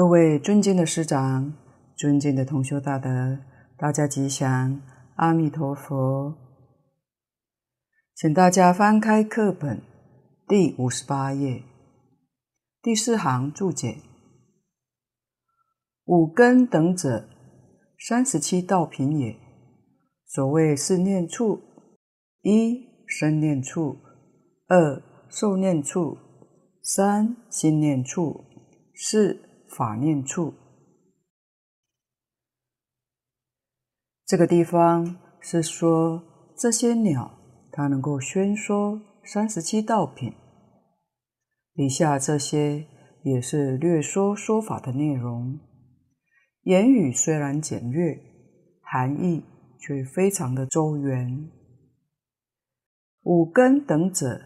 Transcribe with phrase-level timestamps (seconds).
[0.00, 1.52] 各位尊敬的师长，
[1.94, 3.38] 尊敬的同修大德，
[3.76, 4.80] 大家吉祥，
[5.16, 6.34] 阿弥陀佛。
[8.14, 9.82] 请大家翻开课本
[10.48, 11.62] 第五十八页，
[12.80, 13.98] 第四行注解：
[16.06, 17.28] 五根等者，
[17.98, 19.36] 三十七道品也。
[20.24, 21.60] 所谓四念处：
[22.40, 23.98] 一、身念处；
[24.66, 26.16] 二、受念处；
[26.82, 28.46] 三、心念处；
[28.94, 29.38] 四、
[29.70, 30.52] 法念处，
[34.26, 36.24] 这个地方是说
[36.58, 37.38] 这些鸟，
[37.70, 40.34] 它能够宣说三十七道品。
[41.74, 42.84] 以下这些
[43.22, 45.60] 也是略说说法的内容，
[46.62, 48.18] 言语虽然简略，
[48.82, 49.44] 含义
[49.78, 51.48] 却非常的周圆。
[53.22, 54.40] 五根等者，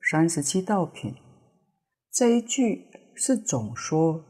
[0.00, 1.16] 三十七道品，
[2.12, 4.29] 这一句是总说。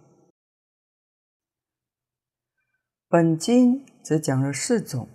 [3.12, 5.08] 本经只讲了四种：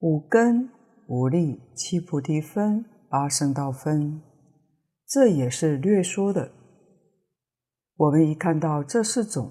[0.00, 0.68] 五根、
[1.08, 4.20] 五力、七菩提分、八圣道分，
[5.08, 6.52] 这也是略说的。
[7.96, 9.50] 我们一看到这四种，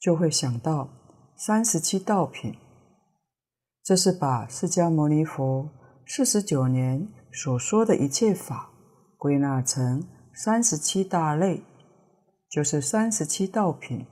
[0.00, 0.88] 就会想到
[1.36, 2.52] 三十七道品。
[3.84, 5.70] 这是把释迦牟尼佛
[6.04, 8.72] 四十九年所说的一切法
[9.16, 10.02] 归纳成
[10.34, 11.62] 三十七大类，
[12.50, 14.04] 就是三十七道品。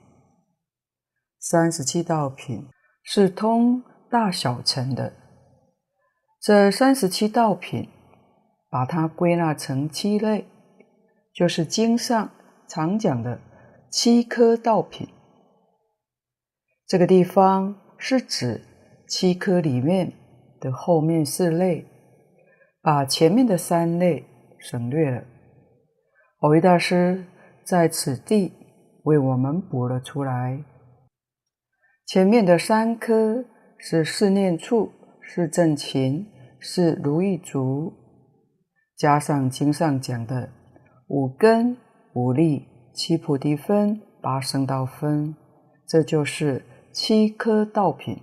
[1.47, 2.65] 三十七道品
[3.03, 5.13] 是通大小乘的，
[6.41, 7.87] 这三十七道品
[8.67, 10.47] 把它归纳成七类，
[11.35, 12.31] 就是经上
[12.67, 13.39] 常讲的
[13.91, 15.07] 七颗道品。
[16.87, 18.59] 这个地方是指
[19.07, 20.13] 七颗里面
[20.59, 21.85] 的后面四类，
[22.81, 24.25] 把前面的三类
[24.57, 25.23] 省略了。
[26.39, 27.23] 蕅益大师
[27.63, 28.51] 在此地
[29.03, 30.65] 为我们补了出来。
[32.05, 33.43] 前面的三颗
[33.79, 34.91] 是四念处，
[35.21, 36.27] 是正勤，
[36.59, 37.91] 是如意足，
[38.95, 40.49] 加上经上讲的
[41.07, 41.75] 五根、
[42.13, 45.35] 五力、七菩提分、八圣道分，
[45.87, 48.19] 这就是七颗道品。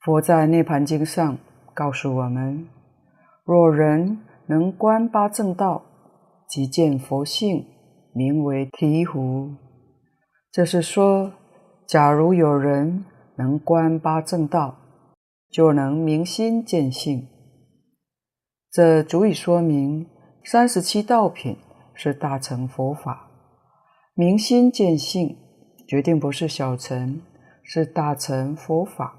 [0.00, 1.36] 佛在《涅槃经》上
[1.74, 2.66] 告诉我们：
[3.44, 5.84] 若人能观八正道，
[6.48, 7.66] 即见佛性，
[8.14, 9.54] 名为醍醐。
[10.50, 11.32] 这是说。
[11.88, 13.06] 假如有人
[13.36, 14.76] 能观八正道，
[15.50, 17.26] 就能明心见性。
[18.70, 20.06] 这足以说明
[20.44, 21.56] 三十七道品
[21.94, 23.30] 是大乘佛法，
[24.12, 25.34] 明心见性
[25.86, 27.22] 决定不是小乘，
[27.62, 29.18] 是大乘佛法。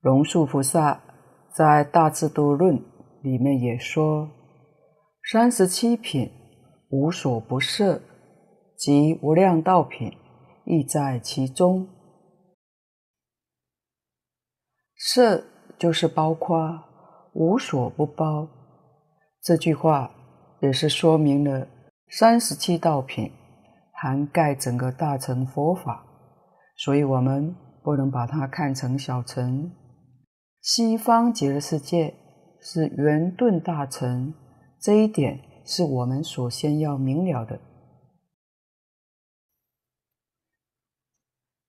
[0.00, 1.00] 龙树菩萨
[1.52, 2.76] 在《大智度论》
[3.22, 4.28] 里面也说
[5.30, 6.28] ：“三十七品
[6.90, 8.02] 无所不摄。”
[8.76, 10.12] 即无量道品
[10.64, 11.88] 亦在其中。
[14.96, 15.44] 色
[15.78, 16.82] 就是包括，
[17.32, 18.48] 无所不包。
[19.42, 20.10] 这句话
[20.60, 21.68] 也是说明了
[22.08, 23.30] 三十七道品
[23.92, 26.04] 涵盖整个大乘佛法，
[26.76, 29.70] 所以我们不能把它看成小乘。
[30.60, 32.14] 西方极乐世界
[32.60, 34.34] 是圆顿大乘，
[34.80, 37.60] 这一点是我们首先要明了的。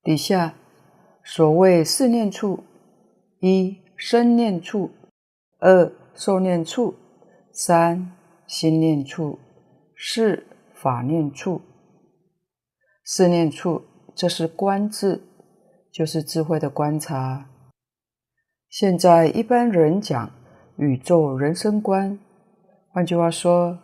[0.07, 0.53] 底下
[1.21, 2.63] 所谓四念处：
[3.41, 4.89] 一、身念处；
[5.59, 6.93] 二、受念处；
[7.51, 8.13] 三、
[8.47, 9.37] 心念处；
[9.97, 11.61] 四、法念处。
[13.03, 13.83] 四念处，
[14.15, 15.21] 这是观智，
[15.91, 17.49] 就是智慧的观察。
[18.69, 20.31] 现在一般人讲
[20.77, 22.17] 宇宙人生观，
[22.93, 23.77] 换句话说，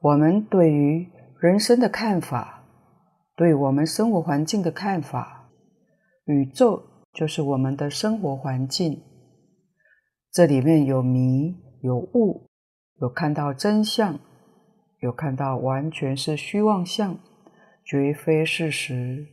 [0.00, 1.06] 我们对于
[1.38, 2.64] 人生的看法，
[3.36, 5.37] 对我们生活环境的看法。
[6.28, 6.82] 宇宙
[7.14, 9.02] 就是我们的生活环境，
[10.30, 12.50] 这里面有迷有悟，
[13.00, 14.20] 有看到真相，
[15.00, 17.18] 有看到完全是虚妄相，
[17.82, 19.26] 绝非事实。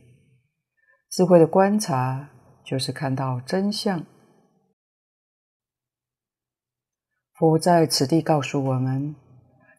[1.10, 2.30] 智慧的观察
[2.64, 4.02] 就是看到真相。
[7.34, 9.14] 佛在此地告诉我们，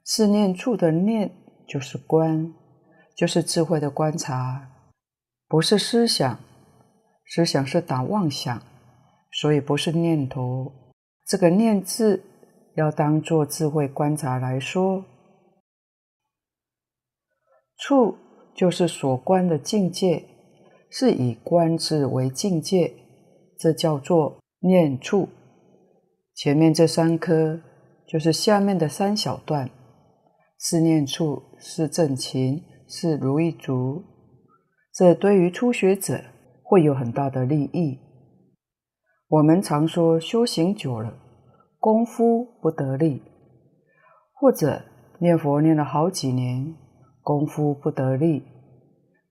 [0.03, 1.31] 四念处的念
[1.67, 2.53] 就是观，
[3.15, 4.69] 就是智慧的观察，
[5.47, 6.39] 不是思想。
[7.29, 8.61] 思想是打妄想，
[9.31, 10.71] 所以不是念头。
[11.25, 12.23] 这个“念”字
[12.75, 15.03] 要当做智慧观察来说，
[17.77, 18.17] 处
[18.55, 20.23] 就是所观的境界，
[20.89, 22.93] 是以观智为境界，
[23.59, 25.27] 这叫做念处。
[26.33, 27.59] 前面这三颗
[28.07, 29.69] 就是下面的三小段，
[30.59, 34.01] 是念处，是正勤，是如意足。
[34.93, 36.23] 这对于初学者
[36.69, 37.97] 会有很大的利益。
[39.29, 41.13] 我们常说修行久了，
[41.79, 43.21] 功夫不得力，
[44.33, 44.81] 或者
[45.19, 46.75] 念佛念了好几年，
[47.21, 48.43] 功夫不得力，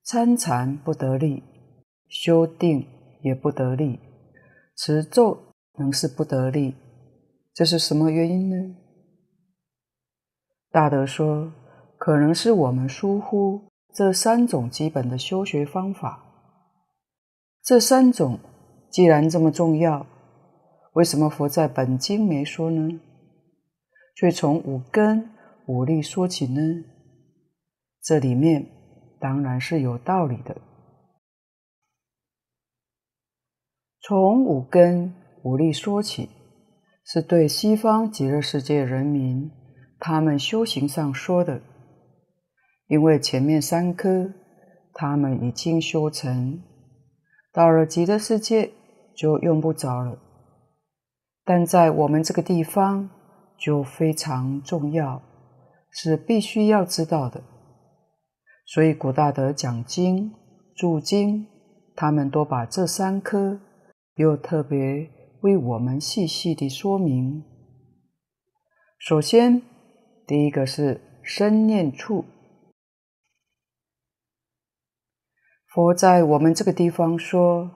[0.03, 1.43] 参禅不得力，
[2.09, 2.87] 修定
[3.21, 4.00] 也不得力，
[4.75, 5.37] 持咒
[5.75, 6.75] 仍是不得力，
[7.53, 8.77] 这是什么原因呢？
[10.71, 11.53] 大德说，
[11.99, 16.23] 可能是我们疏忽这三种基本的修学方法。
[17.67, 18.39] 这三种
[18.91, 20.07] 既然这么重要，
[20.93, 23.01] 为什么佛在本经没说呢？
[24.15, 25.31] 却从五根
[25.67, 26.61] 五力说起呢？
[28.01, 28.65] 这里面
[29.19, 30.57] 当然是有道理的。
[34.01, 35.12] 从五根
[35.43, 36.31] 五力说起，
[37.05, 39.51] 是对西方极乐世界人民
[39.99, 41.61] 他们修行上说的，
[42.87, 44.33] 因为前面三科
[44.95, 46.62] 他们已经修成，
[47.56, 48.70] 到了极乐世界
[49.14, 50.19] 就用不着了，
[51.43, 53.09] 但在我们这个地方
[53.57, 55.23] 就非常重要，
[55.88, 57.42] 是必须要知道的。
[58.66, 60.35] 所以古大德讲经、
[60.76, 61.47] 注经，
[61.95, 63.59] 他们都把这三科
[64.16, 65.09] 又特别
[65.40, 67.42] 为我们细细地说明。
[68.99, 69.62] 首先，
[70.26, 72.26] 第一个是身念处。
[75.76, 77.71] 佛在我们这个地方说，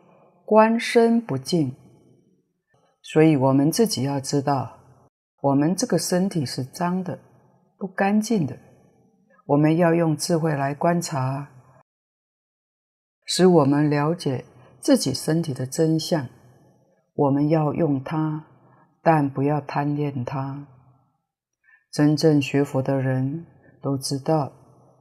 [0.47, 1.77] 观身不净，
[3.03, 4.79] 所以我们自己要知道，
[5.43, 7.19] 我们这个身体是脏的、
[7.77, 8.57] 不干净的。
[9.45, 11.47] 我们要用智慧来观察，
[13.27, 14.47] 使我们了解
[14.81, 16.27] 自己身体的真相。
[17.15, 18.47] 我们要用它，
[19.03, 20.67] 但不要贪恋它。
[21.93, 23.45] 真正学佛的人
[23.83, 24.51] 都知道，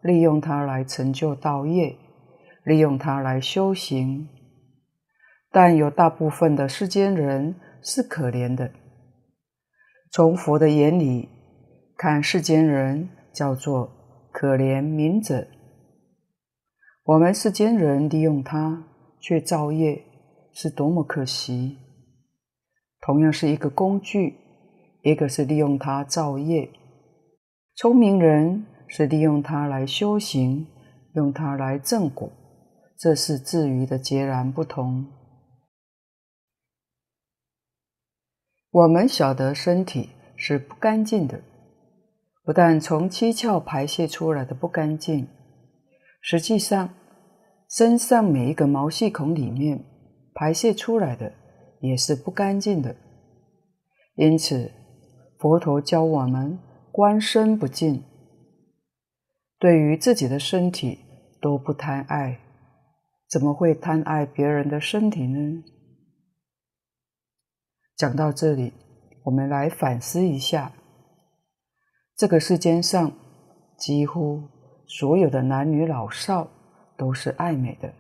[0.02, 1.96] 利用它来成就道业，
[2.70, 4.30] 利用它来修行。
[5.52, 8.72] 但有大部分的世间人是可怜的。
[10.12, 11.28] 从佛的眼里
[11.98, 13.98] 看，世间人叫做。
[14.32, 15.48] 可怜悯者，
[17.04, 18.86] 我们世间人利用它
[19.20, 20.02] 去造业，
[20.54, 21.78] 是多么可惜！
[23.02, 24.36] 同样是一个工具，
[25.02, 26.70] 一个是利用它造业，
[27.76, 30.68] 聪明人是利用它来修行，
[31.16, 32.32] 用它来正果，
[33.00, 35.08] 这是至于的截然不同。
[38.70, 41.42] 我们晓得身体是不干净的。
[42.44, 45.28] 不但从七窍排泄出来的不干净，
[46.20, 46.94] 实际上
[47.70, 49.86] 身上每一个毛细孔里面
[50.34, 51.32] 排泄出来的
[51.80, 52.96] 也是不干净的。
[54.16, 54.72] 因此，
[55.38, 56.60] 佛陀教我们
[56.92, 58.04] 观身不净，
[59.58, 61.00] 对于自己的身体
[61.40, 62.40] 都不贪爱，
[63.30, 65.64] 怎么会贪爱别人的身体呢？
[67.96, 68.74] 讲到这里，
[69.26, 70.72] 我们来反思一下。
[72.16, 73.12] 这个世间上，
[73.78, 74.42] 几乎
[74.88, 76.50] 所有的男女老少
[76.98, 77.94] 都是爱美的。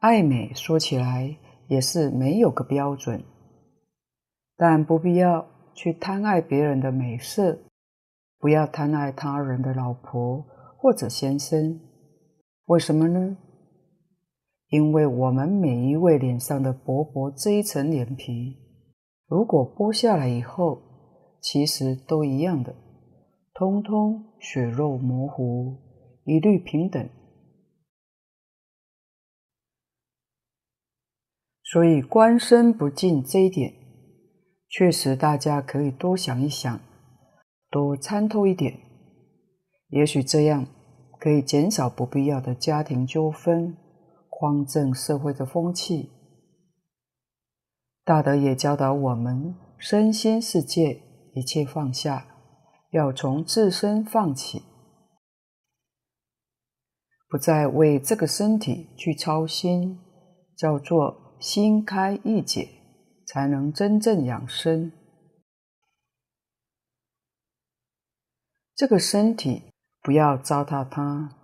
[0.00, 3.24] 爱美说起来也是没有个标准，
[4.54, 7.58] 但不必要去贪爱别人的美色，
[8.38, 10.44] 不要贪爱他人的老婆
[10.76, 11.80] 或者先生。
[12.66, 13.36] 为什么呢？
[14.68, 18.56] 因为我们每一位脸上的薄薄这一层脸皮。
[19.28, 20.82] 如果剥下来以后，
[21.40, 22.74] 其实都一样的，
[23.54, 25.76] 通通血肉模糊，
[26.24, 27.08] 一律平等。
[31.62, 33.72] 所以官身不净这一点，
[34.68, 36.80] 确实大家可以多想一想，
[37.70, 38.76] 多参透一点，
[39.90, 40.66] 也许这样
[41.26, 43.76] 可以减少不必要的家庭纠纷，
[44.30, 46.08] 匡正社会的风气。
[48.04, 51.02] 大德也教导我们，身心世界
[51.34, 52.28] 一切放下，
[52.92, 54.62] 要从自身放起，
[57.28, 59.98] 不再为这个身体去操心，
[60.56, 62.68] 叫做心开意解，
[63.26, 64.92] 才能真正养生。
[68.76, 69.72] 这个身体
[70.06, 71.34] 不要糟蹋它，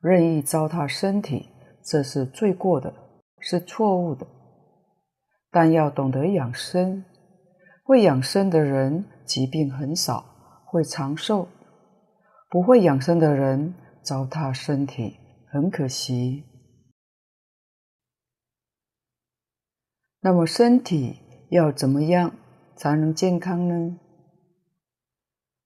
[0.00, 1.50] 任意糟蹋身体，
[1.84, 2.90] 这是罪过的，
[3.38, 4.26] 是错误的。
[5.50, 7.04] 但要懂得养生，
[7.84, 10.24] 会养生的人疾病很少，
[10.64, 11.48] 会长寿；
[12.48, 15.18] 不会养生的人糟蹋身体，
[15.52, 16.44] 很可惜。
[20.20, 21.18] 那么身体
[21.50, 22.32] 要怎么样
[22.74, 23.98] 才能健康呢？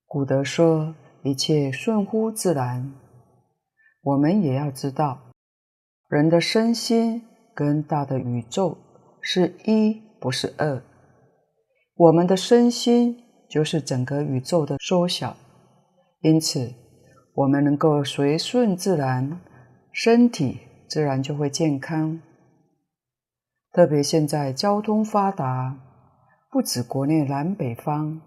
[0.07, 2.93] 古德说：“一切顺乎自然。”
[4.03, 5.19] 我们也要知道，
[6.09, 7.23] 人的身心
[7.55, 8.77] 跟大的宇宙
[9.21, 10.83] 是一，不是二。
[11.95, 13.17] 我们的身心
[13.49, 15.37] 就是整个宇宙的缩小，
[16.23, 16.75] 因此
[17.35, 19.41] 我们能够随顺自然，
[19.93, 22.21] 身体自然就会健康。
[23.73, 25.79] 特别现在交通发达，
[26.51, 28.21] 不止国内南北方，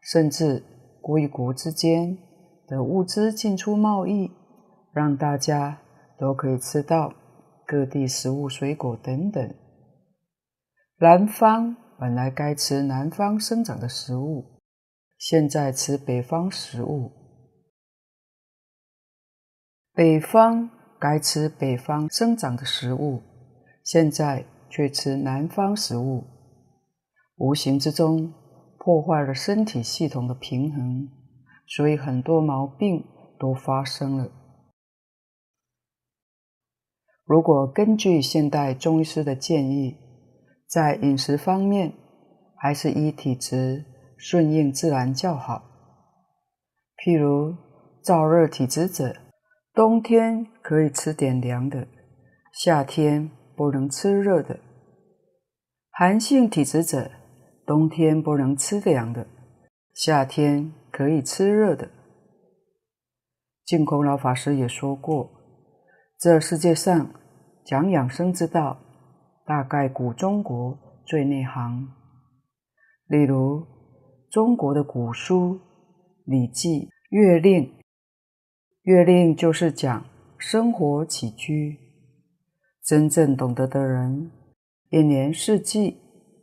[0.00, 0.62] 甚至。
[1.02, 2.18] 国与国之间
[2.66, 4.30] 的物资进出贸易，
[4.92, 5.80] 让大家
[6.18, 7.12] 都可以吃到
[7.66, 9.54] 各地食物、水果等等。
[10.98, 14.60] 南方本来该吃南方生长的食物，
[15.18, 17.10] 现在吃北方食物；
[19.94, 23.22] 北方该吃北方生长的食物，
[23.84, 26.24] 现在却吃南方食物，
[27.36, 28.32] 无形之中。
[28.78, 31.08] 破坏了身体系统的平衡，
[31.66, 33.04] 所以很多毛病
[33.38, 34.30] 都发生了。
[37.24, 39.96] 如果根据现代中医师的建议，
[40.68, 41.92] 在饮食方面
[42.56, 43.84] 还是依体质
[44.16, 45.62] 顺应自然较好。
[46.98, 47.54] 譬如
[48.02, 49.14] 燥热体质者，
[49.74, 51.88] 冬天可以吃点凉的，
[52.52, 54.60] 夏天不能吃热的；
[55.90, 57.10] 寒性体质者，
[57.66, 59.26] 冬天不能吃凉的，
[59.94, 61.90] 夏天可以吃热的。
[63.66, 65.30] 净空老法师也说过，
[66.18, 67.10] 这世界上
[67.66, 68.78] 讲养生之道，
[69.44, 71.86] 大概古中国最内行。
[73.08, 73.66] 例如
[74.30, 75.54] 中国的古书
[76.24, 76.68] 《礼记》
[77.10, 77.64] 《月令》，
[78.84, 80.06] 《月令》就是讲
[80.38, 81.78] 生活起居。
[82.82, 84.30] 真正懂得的人，
[84.88, 85.98] 一年四季。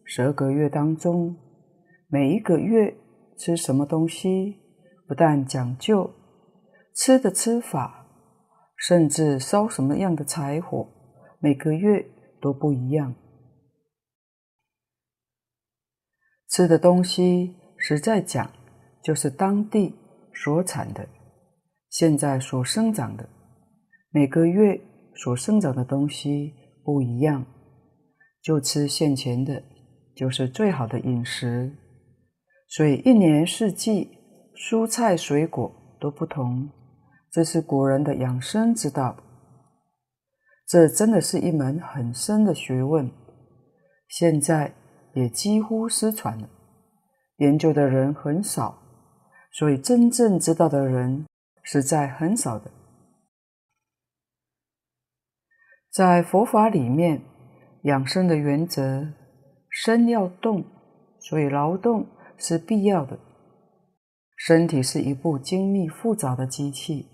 [0.05, 1.35] 十二个月当中，
[2.07, 2.93] 每一个月
[3.37, 4.57] 吃什么东西，
[5.07, 6.09] 不但讲究
[6.95, 8.07] 吃的吃法，
[8.77, 10.87] 甚至烧什么样的柴火，
[11.39, 12.05] 每个月
[12.41, 13.15] 都不一样。
[16.49, 18.51] 吃的东西，实在讲，
[19.03, 19.95] 就是当地
[20.33, 21.07] 所产的，
[21.89, 23.27] 现在所生长的，
[24.11, 24.79] 每个月
[25.15, 27.45] 所生长的东西不一样，
[28.41, 29.63] 就吃现前的。
[30.15, 31.75] 就是最好的饮食，
[32.75, 34.17] 所以一年四季
[34.55, 36.71] 蔬菜水果都不同，
[37.31, 39.15] 这是古人的养生之道。
[40.67, 43.11] 这真的是一门很深的学问，
[44.07, 44.73] 现在
[45.13, 46.49] 也几乎失传了，
[47.37, 48.81] 研究的人很少，
[49.51, 51.27] 所以真正知道的人
[51.61, 52.71] 实在很少的。
[55.91, 57.21] 在佛法里面，
[57.83, 59.13] 养生的原则。
[59.69, 60.63] 身要动，
[61.19, 62.05] 所以劳动
[62.37, 63.19] 是必要的。
[64.35, 67.07] 身体是一部精密复杂的机器，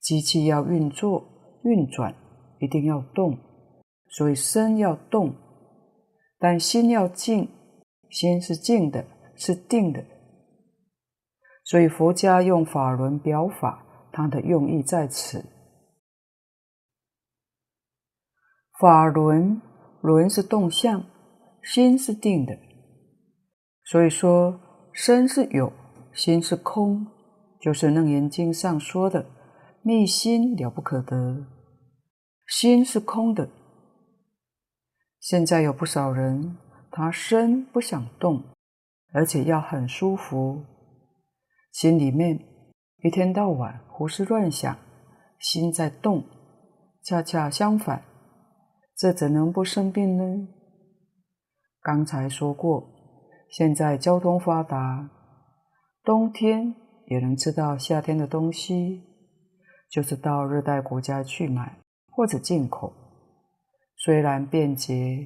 [0.00, 1.24] 机器要运作
[1.64, 2.14] 运转，
[2.60, 3.38] 一定要动，
[4.08, 5.34] 所以身要动。
[6.38, 7.48] 但心要静，
[8.10, 9.04] 心是静的，
[9.36, 10.04] 是定的。
[11.64, 15.44] 所以佛家用法轮表法，它的用意在此。
[18.78, 19.60] 法轮，
[20.00, 21.04] 轮是动向。
[21.62, 22.58] 心是定的，
[23.84, 24.58] 所以说
[24.92, 25.72] 身是有，
[26.12, 27.06] 心是空，
[27.60, 29.26] 就是《楞严经》上说的
[29.82, 31.46] “密心了不可得”。
[32.48, 33.48] 心是空的。
[35.20, 36.56] 现在有不少人，
[36.90, 38.42] 他身不想动，
[39.12, 40.64] 而且要很舒服，
[41.72, 42.38] 心里面
[43.02, 44.76] 一天到晚胡思乱想，
[45.38, 46.24] 心在动，
[47.02, 48.02] 恰恰相反，
[48.96, 50.48] 这怎能不生病呢？
[51.82, 52.93] 刚才说过，
[53.56, 55.08] 现在交通发达，
[56.02, 56.74] 冬天
[57.06, 59.00] 也能吃到夏天的东西，
[59.88, 61.78] 就是到热带国家去买
[62.10, 62.92] 或者进口。
[63.96, 65.24] 虽然便捷，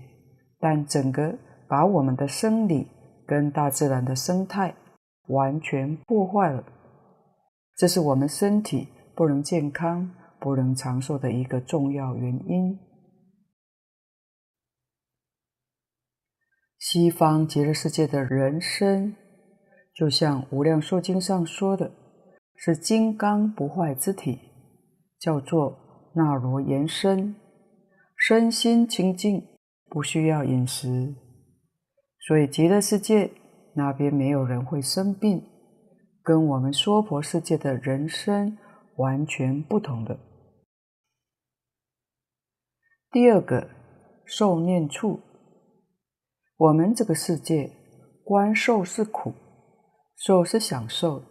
[0.60, 1.38] 但整个
[1.70, 2.86] 把我们的生理
[3.26, 4.74] 跟大自然的生态
[5.28, 6.62] 完全破坏了，
[7.76, 12.78] 这是我们身体不能健康、不能长寿的一个重要原因。
[16.90, 19.14] 西方极乐世界的人生，
[19.94, 21.92] 就像《无量寿经》上说的，
[22.56, 24.38] 是金刚不坏之体，
[25.18, 27.36] 叫做那罗延身，
[28.16, 29.46] 身心清净，
[29.90, 31.14] 不需要饮食，
[32.26, 33.32] 所以极乐世界
[33.74, 35.44] 那边没有人会生病，
[36.22, 38.56] 跟我们娑婆世界的人生
[38.96, 40.18] 完全不同的。
[43.10, 43.68] 第二个，
[44.24, 45.27] 受念处。
[46.58, 47.70] 我们这个世界，
[48.24, 49.32] 观受是苦，
[50.16, 51.22] 受是享受，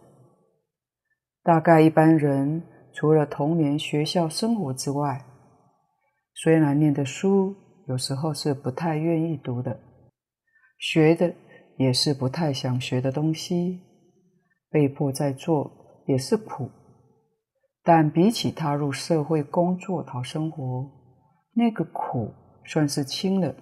[1.42, 2.62] 大概一般人
[2.94, 5.26] 除了童年学校生活之外，
[6.32, 7.54] 虽然念的书
[7.88, 9.78] 有时候是不太愿意读的，
[10.78, 11.34] 学的
[11.76, 13.82] 也是不太想学的东西，
[14.70, 15.70] 被迫在做
[16.06, 16.70] 也是苦，
[17.84, 20.90] 但比起踏入社会工作讨生活，
[21.52, 22.32] 那个苦
[22.64, 23.54] 算是轻了。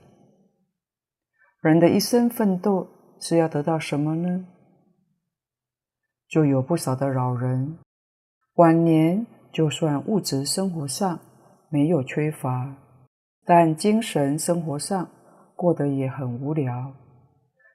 [1.67, 2.87] 人的一生奋斗
[3.19, 4.47] 是要得到什么呢？
[6.29, 7.77] 就有不少的老人，
[8.55, 11.19] 晚年就算物质生活上
[11.69, 12.77] 没有缺乏，
[13.45, 15.11] 但精神生活上
[15.57, 16.95] 过得也很无聊。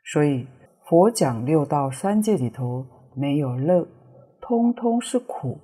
[0.06, 0.48] 所以
[0.88, 3.86] 佛讲六道三界里头没有乐，
[4.40, 5.60] 通通是苦。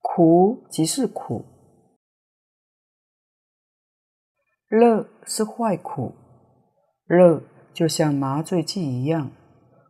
[0.00, 1.44] 苦即是苦，
[4.68, 6.12] 乐是坏苦，
[7.16, 9.30] 乐就像麻醉剂一样，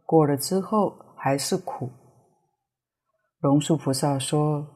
[0.04, 0.96] 过了之后。
[1.24, 1.88] 还是苦。
[3.38, 4.66] 龙树菩萨说：“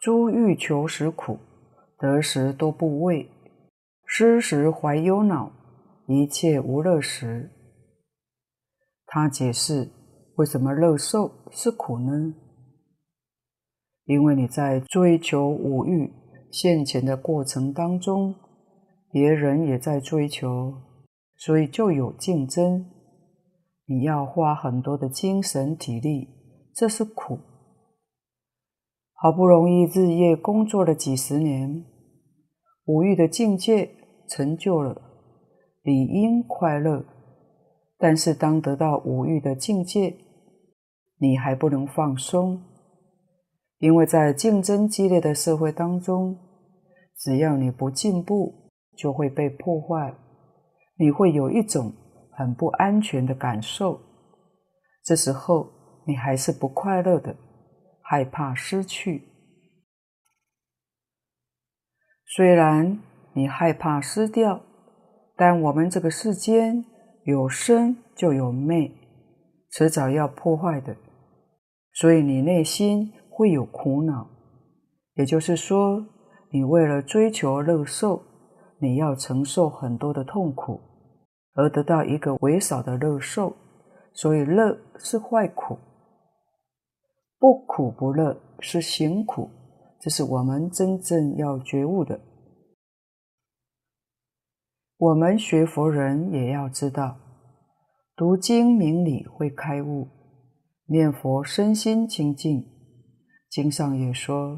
[0.00, 1.40] 诸欲求时苦，
[1.98, 3.28] 得时多不畏，
[4.06, 5.50] 失时怀忧恼，
[6.06, 7.50] 一切无乐时。”
[9.06, 9.90] 他解释
[10.36, 12.32] 为什么乐受是苦呢？
[14.04, 16.12] 因为你在追求五欲
[16.52, 18.36] 现前的过程当中，
[19.10, 20.72] 别人也在追求，
[21.44, 22.86] 所以就有竞争。
[23.86, 26.28] 你要花很多的精神体力，
[26.72, 27.36] 这是苦。
[29.12, 31.84] 好不容易日夜工作了几十年，
[32.84, 33.90] 五欲的境界
[34.28, 35.02] 成就了，
[35.82, 37.04] 理应快乐。
[37.98, 40.14] 但是当得到五欲的境界，
[41.18, 42.62] 你还不能放松，
[43.78, 46.38] 因为在竞争激烈的社会当中，
[47.16, 50.14] 只要你不进步，就会被破坏。
[51.02, 51.92] 你会有一种。
[52.34, 54.00] 很不安全的感受，
[55.04, 55.70] 这时候
[56.06, 57.36] 你还是不快乐的，
[58.00, 59.22] 害怕失去。
[62.24, 62.98] 虽然
[63.34, 64.62] 你害怕失掉，
[65.36, 66.82] 但我们这个世间
[67.24, 68.90] 有生就有灭，
[69.70, 70.96] 迟早要破坏的，
[71.92, 74.26] 所以你内心会有苦恼。
[75.16, 76.02] 也就是说，
[76.50, 78.22] 你为了追求乐受，
[78.78, 80.80] 你要承受很多的痛苦。
[81.54, 83.56] 而得到一个微少的乐受，
[84.12, 85.78] 所以乐是坏苦，
[87.38, 89.50] 不苦不乐是行苦，
[90.00, 92.20] 这是我们真正要觉悟的。
[94.96, 97.16] 我们学佛人也要知道，
[98.14, 100.08] 读经明理会开悟，
[100.86, 102.64] 念佛身心清净。
[103.50, 104.56] 经上也说：“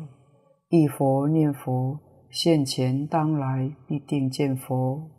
[0.68, 1.98] 一佛念佛，
[2.30, 5.10] 现前当来必定见佛。”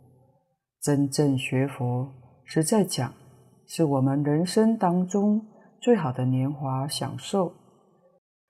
[0.86, 3.12] 真正学佛，实在讲，
[3.66, 5.44] 是我们人生当中
[5.80, 7.52] 最好的年华享受。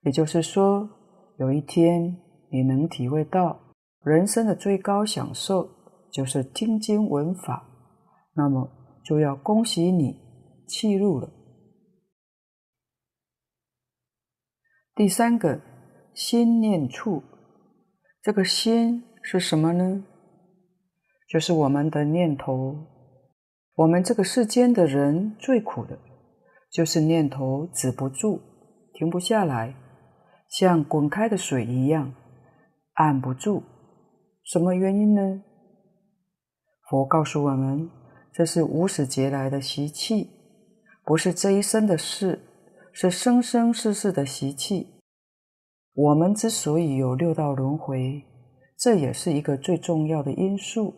[0.02, 0.86] 也就是说，
[1.38, 2.18] 有一天
[2.50, 3.58] 你能体会到
[4.02, 5.66] 人生的最高享受
[6.12, 7.66] 就是听经闻法，
[8.34, 8.70] 那么
[9.02, 10.20] 就要恭喜你
[10.68, 11.32] 契入了。
[14.94, 15.62] 第三个，
[16.12, 17.22] 心念处，
[18.20, 20.04] 这个心是什么呢？
[21.28, 22.76] 就是我们的念头，
[23.74, 25.98] 我们这个世间的人最苦的，
[26.70, 28.40] 就是念头止不住，
[28.92, 29.74] 停不下来，
[30.48, 32.14] 像滚开的水一样，
[32.94, 33.62] 按不住。
[34.44, 35.42] 什么原因呢？
[36.88, 37.90] 佛告诉我们，
[38.32, 40.30] 这是无始劫来的习气，
[41.04, 42.40] 不是这一生的事，
[42.92, 45.00] 是生生世世的习气。
[45.92, 48.22] 我们之所以有六道轮回，
[48.78, 50.94] 这也是一个最重要的因素。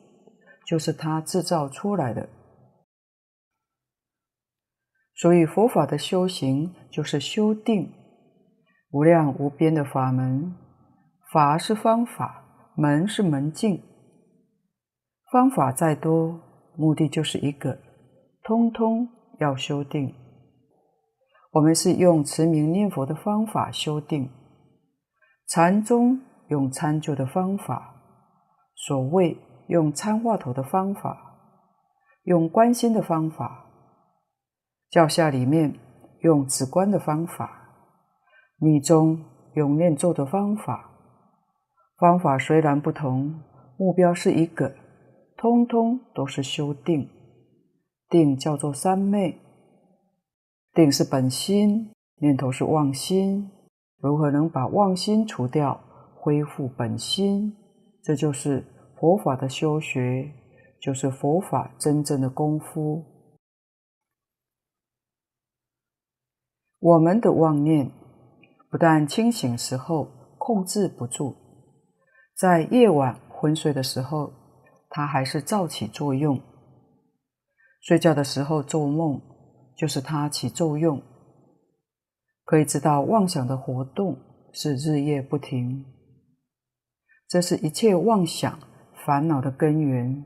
[0.69, 2.29] 就是他制造出来的，
[5.15, 7.91] 所以佛法的修行就是修定，
[8.91, 10.55] 无量无边的法门，
[11.33, 13.83] 法是方法，门是门径。
[15.33, 16.39] 方法再多，
[16.77, 17.79] 目的就是一个，
[18.43, 19.09] 通通
[19.41, 20.15] 要修定。
[21.53, 24.29] 我们是用持名念佛的方法修定，
[25.47, 27.95] 禅宗用参究的方法，
[28.75, 29.35] 所谓。
[29.69, 31.17] 用参话头的方法，
[32.25, 33.67] 用观心的方法，
[34.91, 35.75] 教下里面
[36.21, 37.69] 用止观的方法，
[38.59, 39.23] 密宗
[39.55, 40.91] 用念咒的方法。
[41.99, 43.43] 方法虽然不同，
[43.77, 44.75] 目标是一个，
[45.37, 47.09] 通通都是修定。
[48.09, 49.39] 定叫做三昧，
[50.73, 53.51] 定是本心，念头是妄心，
[54.01, 55.79] 如何能把妄心除掉，
[56.17, 57.55] 恢复本心？
[58.03, 58.65] 这就是。
[58.99, 60.33] 佛法的修学，
[60.81, 63.05] 就是佛法真正的功夫。
[66.81, 67.91] 我们的妄念
[68.71, 70.09] 不但清醒时候
[70.39, 71.37] 控制不住，
[72.35, 74.33] 在夜晚昏睡的时候，
[74.89, 76.41] 它还是照起作用。
[77.81, 79.21] 睡觉的时候做梦，
[79.77, 81.01] 就是它起作用。
[82.45, 84.17] 可以知道妄想的活动
[84.53, 85.85] 是日夜不停，
[87.29, 88.59] 这是一切妄想
[89.09, 90.23] 烦恼的根源，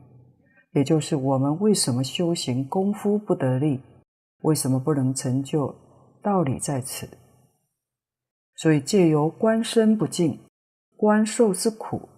[0.73, 3.81] 也就是我们为什么修行功夫不得力，
[4.40, 5.73] 为什么不能成就，
[6.21, 7.09] 道理在此。
[8.57, 10.40] 所以借由观身不净、
[10.97, 12.09] 观受之苦，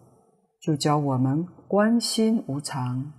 [0.59, 3.13] 就教我们观心无常。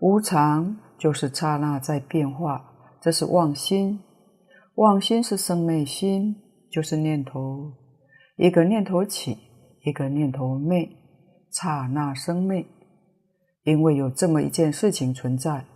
[0.00, 3.98] 无常就是刹那在变化，这是妄心。
[4.74, 6.36] 妄心是生灭心，
[6.70, 7.72] 就是念头。
[8.36, 9.49] 一个念头起，
[9.84, 10.88] 一个念头灭，
[11.50, 12.64] 刹那生灭。
[13.64, 15.66] 因为有这么一件事情存在，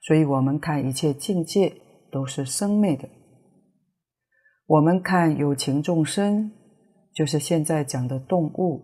[0.00, 1.76] 所以我们看一切境界
[2.10, 3.06] 都是生灭的。
[4.66, 6.50] 我们看有情众生，
[7.12, 8.82] 就是现在讲的动物，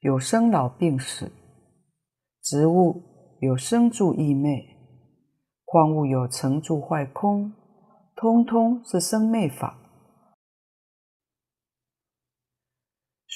[0.00, 1.26] 有生老病死；
[2.42, 3.02] 植物
[3.40, 4.64] 有生住异灭；
[5.66, 7.52] 矿物有成住坏空，
[8.16, 9.78] 通通是生灭法。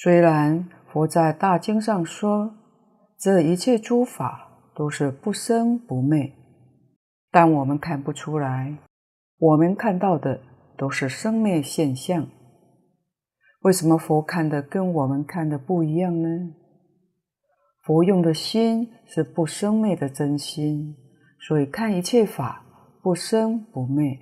[0.01, 2.55] 虽然佛在大经上说，
[3.19, 6.33] 这一切诸法都是不生不灭，
[7.33, 8.79] 但我们看不出来，
[9.39, 10.41] 我们看到的。
[10.79, 12.29] 都是生灭现象，
[13.63, 16.55] 为什么佛看的跟我们看的不一样呢？
[17.83, 20.95] 佛用的心是不生灭的真心，
[21.41, 22.65] 所以看一切法
[23.03, 24.21] 不生不灭。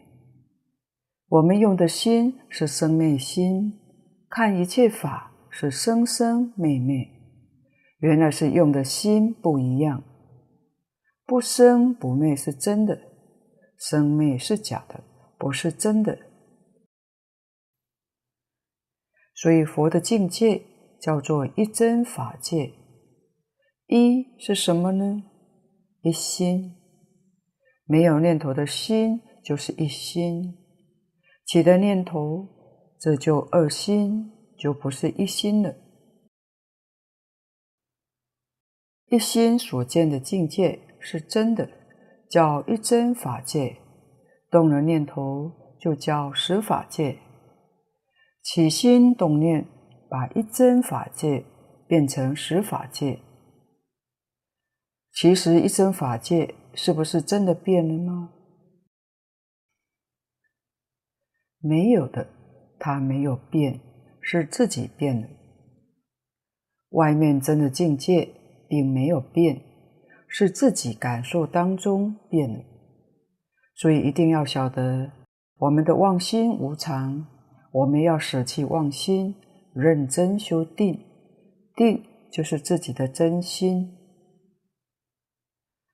[1.29, 3.79] 我们用的心是生灭心，
[4.31, 7.09] 看一切法是生生灭灭。
[8.01, 10.05] 原来是用的心不一样，
[11.25, 13.01] 不生不灭是真的，
[13.79, 15.03] 生灭是假的，
[15.38, 16.19] 不是真的。
[19.35, 20.62] 所以佛的境界
[21.01, 22.75] 叫做一真法界。
[23.87, 25.23] 一是什么呢？
[26.03, 26.77] 一心，
[27.87, 30.55] 没有念头的心就是一心。
[31.47, 32.47] 起的念头，
[33.01, 35.75] 这就二心，就不是一心了。
[39.09, 41.71] 一心所见的境界是真的，
[42.29, 43.77] 叫一真法界。
[44.51, 47.19] 动了念头，就叫实法界。
[48.42, 49.66] 起心动念，
[50.09, 51.45] 把一真法界
[51.87, 53.21] 变成实法界。
[55.12, 58.33] 其实一真法界是不是真的变了呢？
[61.59, 62.29] 没有的，
[62.79, 63.81] 它没有变，
[64.29, 65.29] 是自己变了。
[66.91, 68.29] 外面真的境界
[68.69, 69.62] 并没有变，
[70.27, 72.59] 是自己感受当中变了。
[73.77, 75.12] 所以一定要晓得，
[75.59, 77.25] 我们的妄心无常。
[77.71, 79.37] 我们要舍弃妄心，
[79.73, 80.99] 认真修定，
[81.77, 83.97] 定就是自己的真心。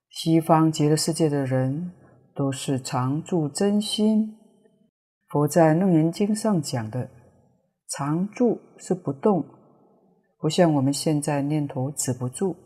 [0.09, 1.93] 西方极乐世界的人
[2.35, 4.39] 都是常住真心。
[5.29, 7.11] 佛在《楞严经》上讲的，
[7.95, 9.45] 常住是不动，
[10.39, 12.57] 不像我们现在念头止不住，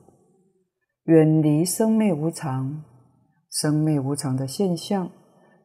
[1.07, 2.85] 远离生灭无常，
[3.51, 5.11] 生灭无常的现象，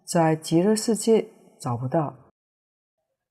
[0.03, 1.27] 在极乐世界
[1.59, 2.11] 找不到。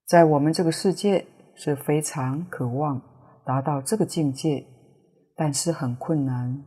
[0.07, 3.03] 在我们这个世界是非常渴望
[3.45, 4.65] 达到这个境界，
[5.35, 6.65] 但是很困难。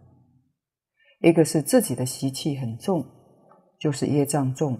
[1.21, 3.05] 一个是自己的习气很重，
[3.79, 4.75] 就是业障重；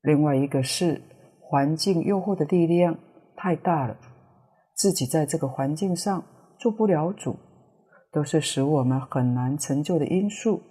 [0.00, 1.02] 另外一个是
[1.38, 2.98] 环境诱惑的力量
[3.40, 3.96] 太大了，
[4.74, 6.22] 自己在这个环境上
[6.58, 7.36] 做不了主，
[8.12, 10.62] 都是使我们很难成就的因素。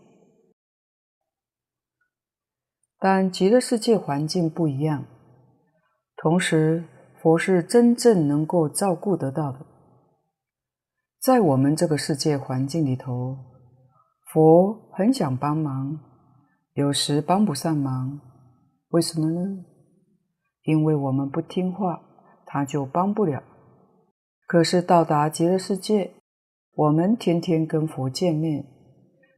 [2.99, 5.05] 但极乐世界环境不一样，
[6.15, 6.85] 同时。
[7.21, 9.59] 佛是真正能够照顾得到的，
[11.19, 13.37] 在我们这个世界环境里头，
[14.31, 15.99] 佛很想帮忙，
[16.75, 18.21] 有时帮不上忙，
[18.91, 19.65] 为什么呢？
[20.63, 22.01] 因为我们不听话，
[22.51, 23.43] 他就帮不了。
[24.47, 26.15] 可是到达极乐世界，
[26.73, 28.65] 我们天天跟佛见面，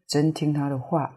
[0.08, 1.14] 真听他的话，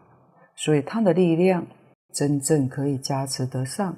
[0.57, 1.65] 所以他的力量
[2.13, 3.97] 真正可以加持得上。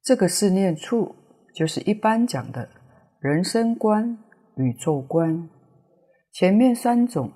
[0.00, 1.16] 这个四念处
[1.52, 2.68] 就是一般讲的
[3.18, 4.16] 人生观、
[4.56, 5.50] 宇宙观。
[6.30, 7.32] 前面三种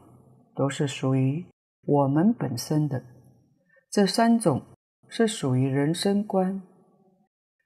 [0.54, 1.44] 都是属于
[1.85, 3.02] 我们本身的，
[3.90, 4.62] 这三种
[5.09, 6.62] 是属于人生观。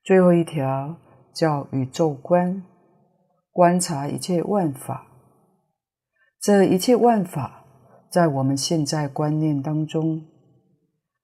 [0.05, 0.97] 最后一条
[1.33, 2.65] 叫宇宙观，
[3.53, 5.07] 观察一切万法。
[6.41, 7.65] 这一切万法
[8.11, 10.27] 在我们现在观念当中，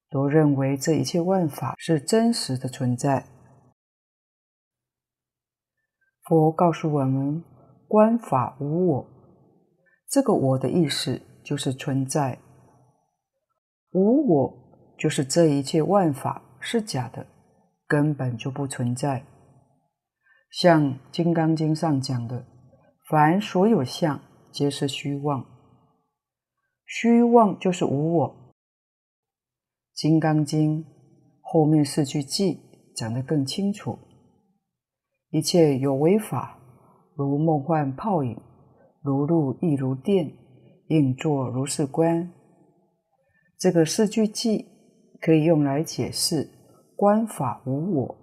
[0.08, 3.26] 都认为这一切万法是真实的存在。
[6.22, 7.42] 佛告诉我们：
[7.88, 9.06] 观法无我，
[10.08, 12.38] 这个“我”的意思就是存在。
[13.90, 14.54] 无我
[14.96, 17.26] 就是这一切万法是假的，
[17.88, 19.24] 根本就不存在。
[20.50, 22.46] 像《金刚经》上讲的
[23.08, 24.20] ：“凡所有相，
[24.52, 25.44] 皆是虚妄。”
[26.86, 28.28] 虚妄就是无我。
[29.94, 30.84] 《金刚经》
[31.40, 32.58] 后面四句偈
[32.94, 33.98] 讲得更清楚。
[35.30, 36.58] 一切有为法，
[37.14, 38.40] 如梦幻泡影，
[39.02, 40.32] 如露亦如电，
[40.86, 42.32] 应作如是观。
[43.58, 44.64] 这个四句偈
[45.20, 46.48] 可以用来解释
[46.98, 48.16] 观法无我，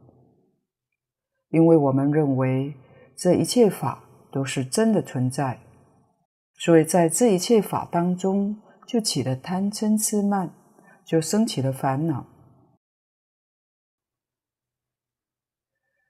[1.48, 2.76] 因为我们认为
[3.16, 5.62] 这一切法都是真的存在，
[6.56, 10.54] 所以在这一切法当中就起了贪嗔痴慢，
[11.06, 12.26] 就生起了烦恼。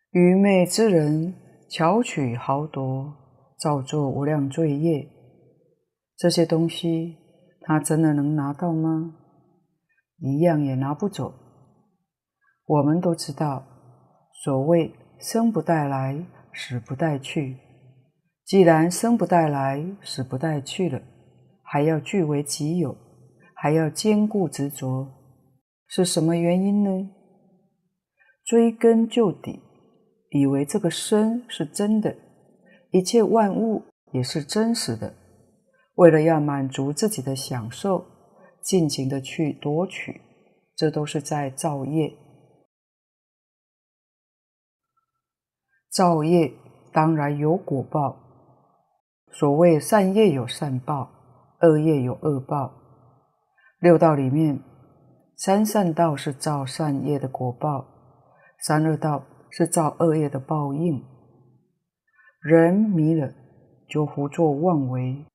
[0.10, 1.36] 愚昧之人
[1.70, 3.14] 巧取豪夺，
[3.60, 5.08] 造作无量罪业。
[6.18, 7.16] 这些东西，
[7.62, 9.18] 他真的能拿到吗？
[10.18, 11.45] 一样也拿不走。
[12.68, 13.64] 我们都知道，
[14.44, 17.58] 所谓生不带来，死不带去。
[18.44, 21.02] 既然生不带来，死不带去了，
[21.64, 22.96] 还要据为己有，
[23.54, 25.08] 还要坚固执着，
[25.88, 27.10] 是什么原因呢？
[28.44, 29.62] 追根究底。
[30.32, 32.14] 以为这个身是真的，
[32.92, 35.14] 一切万物也是真实的，
[35.96, 38.04] 为了要满足自己的享受，
[38.62, 40.20] 尽情的去夺取，
[40.76, 42.14] 这都是在造业。
[45.96, 46.52] 造业
[46.92, 48.18] 当然有果报，
[49.32, 51.10] 所谓善业有善报，
[51.62, 52.74] 恶业有恶报。
[53.80, 54.60] 六道里面，
[55.38, 57.86] 三善道是造善业的果报，
[58.60, 61.02] 三恶道，是造恶业的报应。
[62.42, 63.32] 人迷了，
[63.88, 65.26] 就胡作妄为。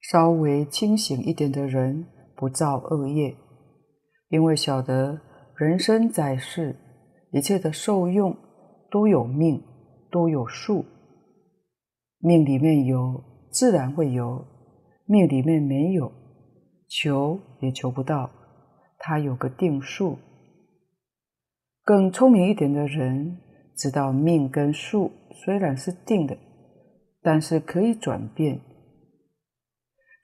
[0.00, 3.36] 稍微清醒一点的人，不造恶业，
[4.30, 5.20] 因为晓得
[5.56, 6.74] 人生在世，
[7.32, 8.34] 一切的受用
[8.92, 9.60] 都有命，
[10.10, 10.84] 都有数。
[12.18, 14.44] 命里面有，自然会有；
[15.06, 16.12] 命里面没有，
[16.86, 18.30] 求也求不到。
[18.98, 20.18] 它有个定数。
[21.82, 23.38] 更聪明一点的人
[23.76, 26.36] 知道，命跟数虽然是定的，
[27.22, 28.60] 但是可以转变。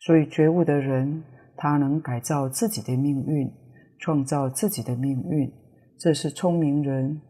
[0.01, 1.25] 所以觉悟的人，
[1.57, 3.51] 他能改造自己的命运，
[3.99, 5.51] 创造自己的命运，
[5.99, 7.21] 这是聪明人。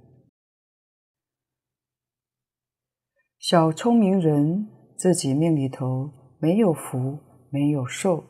[3.38, 7.18] 小聪明人自己命里头没有福，
[7.50, 8.24] 没有寿，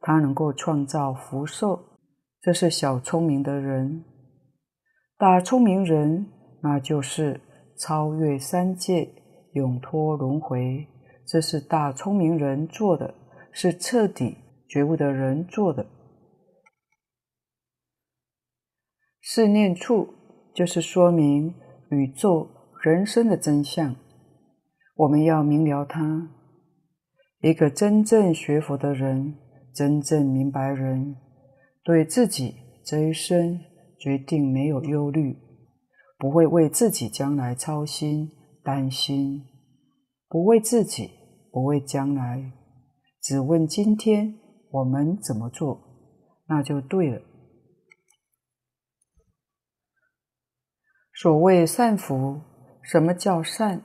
[0.00, 1.78] 他能够创造福寿，
[2.40, 4.04] 这是小聪明的人。
[5.16, 6.26] 大聪明人，
[6.62, 7.40] 那就是
[7.78, 9.08] 超越三界，
[9.52, 10.84] 永脱轮回。
[11.24, 13.14] 这是大聪明人做的，
[13.52, 14.36] 是彻底
[14.68, 15.86] 觉悟的人做的。
[19.22, 20.08] 四念处
[20.52, 21.54] 就是说明
[21.90, 22.48] 宇宙
[22.82, 23.94] 人生的真相，
[25.00, 26.28] 我们要明了它。
[27.40, 29.34] 一个真正学佛的人，
[29.74, 31.16] 真正明白人，
[31.82, 33.60] 对自己这一生。
[33.98, 35.36] 决定没有忧虑，
[36.16, 38.30] 不会为自己将来操心
[38.64, 39.44] 担心，
[40.26, 41.10] 不为自己，
[41.52, 42.50] 不为将来，
[43.20, 44.38] 只问今天
[44.70, 45.78] 我们怎么做，
[46.46, 47.20] 那就对了。
[51.12, 52.40] 所谓善福，
[52.82, 53.84] 什么叫善？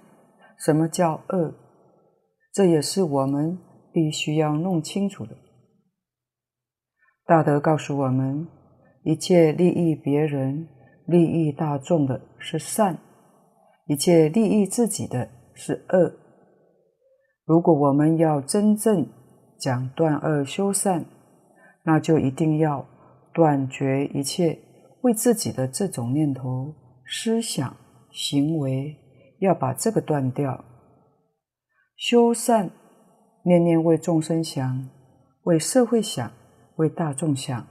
[0.57, 1.53] 什么叫恶？
[2.53, 3.57] 这也是我们
[3.91, 5.35] 必须要弄清楚的。
[7.25, 8.47] 大德告诉我们。
[9.07, 10.67] 一切利益别人、
[11.05, 12.97] 利益大众的是善，
[13.85, 16.11] 一切利益自己的是恶。
[17.45, 19.07] 如果我们要真正
[19.59, 21.05] 讲断恶修善，
[21.83, 22.83] 那就一定要
[23.31, 24.57] 断绝一切
[25.01, 26.73] 为自己的这种念头、
[27.05, 27.77] 思想、
[28.09, 28.97] 行为，
[29.39, 30.63] 要把这个断掉。
[31.97, 32.71] 修善，
[33.43, 34.89] 念念为众生想，
[35.43, 36.31] 为社会想，
[36.75, 37.67] 为大众想。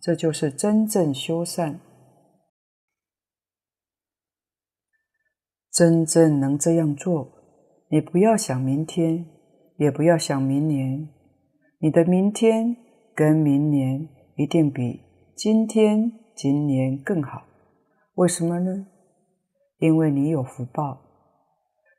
[0.00, 1.80] 这就是真正修善，
[5.72, 7.32] 真正能这样做，
[7.90, 9.26] 你不要想明天，
[9.76, 11.08] 也不要想明年，
[11.80, 12.76] 你的明天
[13.14, 15.00] 跟明年一定比
[15.36, 17.42] 今天、今年更好。
[18.14, 18.86] 为什么呢？
[19.78, 21.07] 因为你有福报。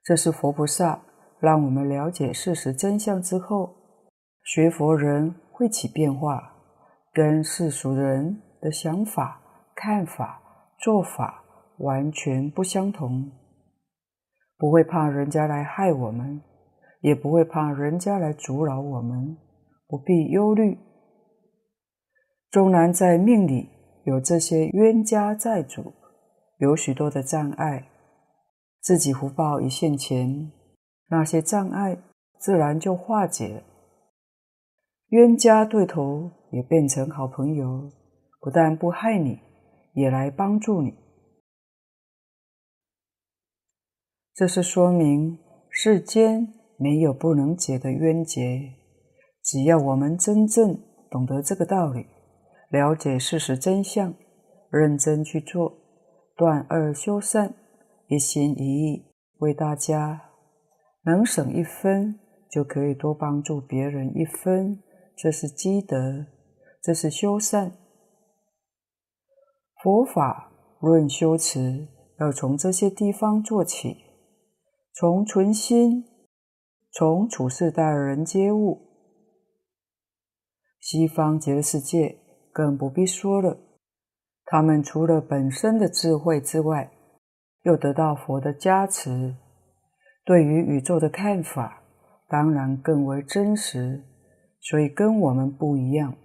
[0.10, 1.00] 这是佛菩萨
[1.40, 3.76] 让我们了解事实真相之后，
[4.44, 6.52] 学佛人会起变化。
[7.14, 9.40] 跟世俗人的想法、
[9.76, 10.42] 看法、
[10.80, 11.44] 做法
[11.78, 13.32] 完全不相同，
[14.58, 16.42] 不会怕人家来害我们，
[17.02, 19.38] 也不会怕人家来阻扰我们，
[19.88, 20.76] 不必忧虑。
[22.50, 23.70] 纵然在命里
[24.06, 25.94] 有这些冤家债主，
[26.58, 27.88] 有许多的障碍，
[28.82, 30.52] 自己福报一现前，
[31.08, 31.98] 那些障碍
[32.40, 33.64] 自然就化解。
[35.10, 37.92] 冤家对头也变成好朋友，
[38.40, 39.40] 不但不害你，
[39.94, 40.94] 也来帮助你。
[44.34, 45.38] 这是说明
[45.70, 48.74] 世间没有不能解的冤结，
[49.44, 50.80] 只要我们真正
[51.12, 52.06] 懂得这个道理，
[52.70, 54.14] 了解事实真相，
[54.70, 55.74] 认真去做。
[56.38, 57.54] 断恶修善，
[58.10, 59.06] 一心一意
[59.38, 60.32] 为大家，
[61.04, 62.20] 能省一分，
[62.50, 64.82] 就可以多帮助别人一分，
[65.16, 66.26] 这是积德，
[66.82, 67.78] 这是修善。
[69.84, 71.88] 佛法论修持，
[72.20, 73.98] 要从这些地方做起，
[74.96, 76.04] 从存心，
[76.92, 78.88] 从处事待人接物。
[80.80, 82.18] 西方极乐世界
[82.52, 83.60] 更不必说了。
[84.46, 86.92] 他们除了本身的智慧之外，
[87.64, 89.36] 又得到佛的加持，
[90.24, 91.84] 对于宇宙的看法
[92.28, 94.04] 当然更为真实，
[94.62, 96.16] 所以跟我们不一样。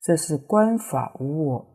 [0.00, 1.66] 这是观法无我。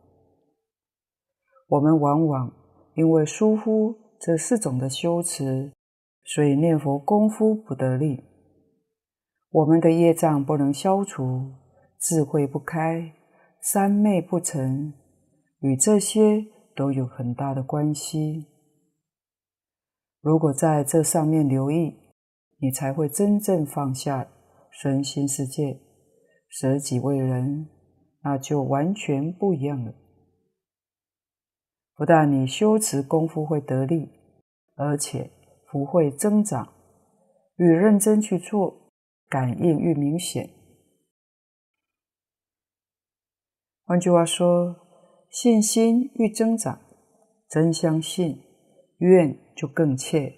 [1.68, 2.52] 我们往往
[2.94, 5.72] 因为疏忽这四种的修持，
[6.24, 8.24] 所以念佛功夫不得力。
[9.50, 11.52] 我们的业障不能消除，
[12.00, 13.12] 智慧不开，
[13.60, 14.92] 三昧不成。
[15.60, 16.44] 与这些
[16.74, 18.46] 都有很大的关系。
[20.24, 21.94] 如果在这上面留意，
[22.56, 24.26] 你才会真正放下
[24.70, 25.78] 身心世界，
[26.48, 27.68] 舍己为人，
[28.22, 29.92] 那就完全不一样了。
[31.94, 34.08] 不但你修持功夫会得力，
[34.76, 35.30] 而且
[35.70, 36.72] 福会增长，
[37.56, 38.90] 愈认真去做，
[39.28, 40.48] 感应愈明显。
[43.84, 44.74] 换句话说，
[45.28, 46.80] 信心愈增长，
[47.50, 48.42] 真相信，
[48.96, 50.34] 愿就更切，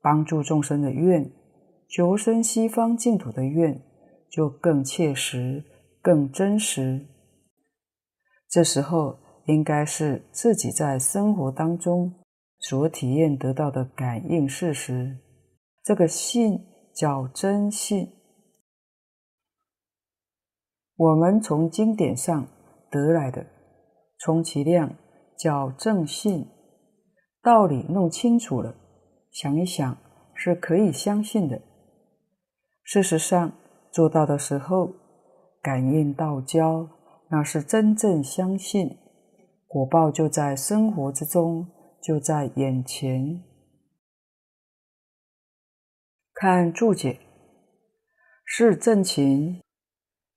[0.00, 1.30] 帮助众生的愿，
[1.88, 3.82] 求生西方净土的愿
[4.30, 5.64] 就更切实、
[6.00, 7.06] 更真实。
[8.48, 12.12] 这时候应该是自己在生活当中
[12.58, 15.18] 所体验得到的感应事实，
[15.82, 16.60] 这个信
[16.94, 18.12] 叫真信。
[20.96, 22.46] 我们从经典上
[22.90, 23.46] 得来的。
[24.18, 24.94] 充其量
[25.36, 26.46] 叫正信，
[27.42, 28.74] 道理弄清楚了，
[29.30, 29.98] 想一想
[30.34, 31.60] 是可以相信的。
[32.84, 33.52] 事实上
[33.90, 34.92] 做到的时候，
[35.60, 36.88] 感应道交，
[37.30, 38.96] 那是真正相信，
[39.66, 41.66] 果报就在生活之中，
[42.00, 43.42] 就在眼前。
[46.34, 47.18] 看注解，
[48.44, 49.60] 是正勤，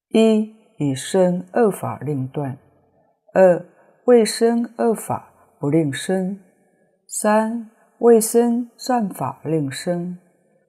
[0.10, 2.58] 一以生恶法令断，
[3.34, 3.66] 二。
[4.06, 6.40] 未生恶法不令生，
[7.18, 10.20] 三未生善法令生，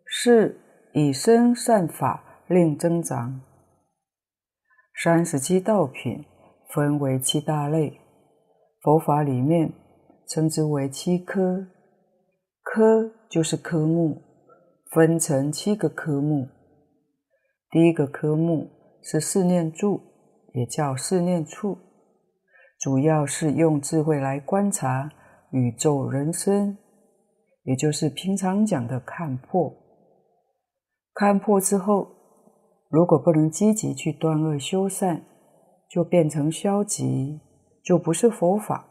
[0.07, 0.57] 四
[0.93, 3.41] 以生善法令增长。
[5.03, 6.25] 三十七道品
[6.73, 7.99] 分为七大类，
[8.81, 9.73] 佛法里面
[10.29, 11.67] 称之为七科，
[12.63, 14.23] 科就是科目，
[14.93, 16.47] 分成七个科目。
[17.73, 18.71] 第一个科目
[19.03, 20.01] 是四念住，
[20.55, 21.77] 也叫四念处。
[22.79, 25.11] 主要是用智慧来观察
[25.51, 26.77] 宇宙人生，
[27.63, 29.75] 也就是平常讲的看破。
[31.15, 32.09] 看破之后，
[32.89, 35.25] 如果不能积极去断恶修善，
[35.89, 37.41] 就变成消极，
[37.83, 38.89] 就不是佛法。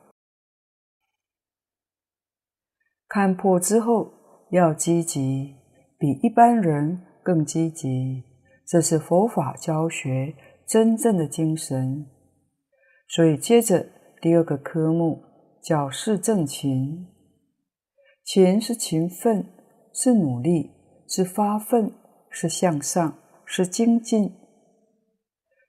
[3.07, 4.11] 看破之后
[4.51, 5.55] 要积极，
[5.97, 8.23] 比一般人更积极，
[8.65, 10.35] 这是佛法教学
[10.65, 12.07] 真正的精神。
[13.07, 13.85] 所以，接着
[14.19, 15.21] 第二个科目
[15.65, 17.07] 叫是正勤。
[18.23, 19.43] 勤是勤奋，
[19.91, 20.69] 是努力，
[21.07, 21.91] 是发奋，
[22.29, 24.31] 是向上，是精进。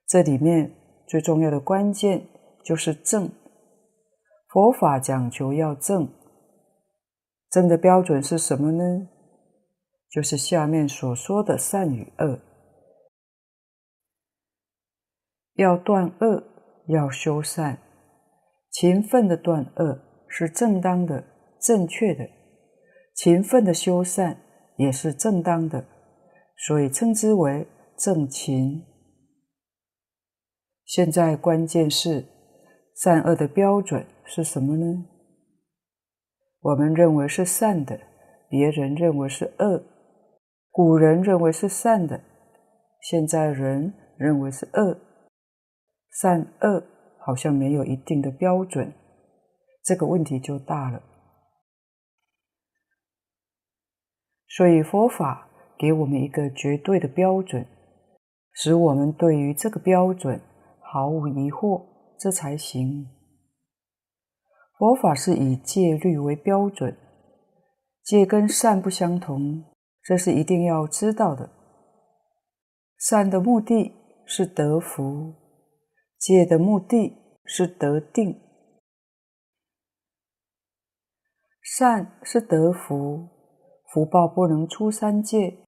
[0.07, 0.70] 这里面
[1.09, 2.28] 最重要的关键
[2.62, 3.30] 就是正。
[4.49, 6.07] 佛法讲求要正，
[7.51, 9.09] 正的标准是什么呢？
[10.11, 12.38] 就是下面所说的善与恶，
[15.55, 16.53] 要断恶。
[16.88, 17.80] 要修善，
[18.76, 19.98] 勤奋的断恶
[20.28, 21.24] 是正当的、
[21.58, 22.26] 正确的；
[23.14, 24.36] 勤奋的修善
[24.76, 25.86] 也是正当的，
[26.58, 27.66] 所以称之为
[27.96, 28.84] 正勤。
[30.84, 32.26] 现在关键是
[32.94, 35.06] 善恶的标准是什么呢？
[36.60, 37.98] 我们认为是善的，
[38.50, 39.80] 别人认为是恶；
[40.70, 42.20] 古人认为是善的，
[43.00, 44.98] 现在人认为是恶。
[46.10, 46.84] 善恶
[47.26, 48.94] 好像没有一定的标准，
[49.82, 51.02] 这个问题就大了。
[54.46, 57.66] 所以佛法给我们一个绝对的标准，
[58.52, 60.40] 使我们对于这个标准
[60.80, 61.84] 毫无疑惑。
[62.18, 63.06] 这才行。
[64.78, 66.96] 佛法是以戒律为标准，
[68.02, 69.64] 戒跟善不相同，
[70.02, 71.50] 这是一定要知道的。
[72.98, 73.92] 善的目的
[74.24, 75.34] 是得福，
[76.18, 78.40] 戒的目的是得定。
[81.62, 83.28] 善是得福，
[83.92, 85.64] 福报不能出三界，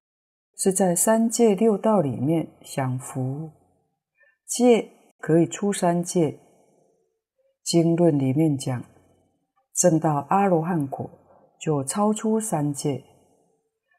[0.55, 3.51] 是在三界六道里面享福。
[4.45, 4.93] 戒。
[5.21, 6.39] 可以出三界。
[7.61, 8.85] 经论里面讲，
[9.75, 11.11] 证到阿罗汉果
[11.59, 13.03] 就超出三界。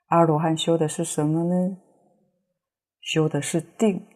[0.07, 1.76] 阿罗汉修的是什么呢？
[3.03, 4.07] 修的是定，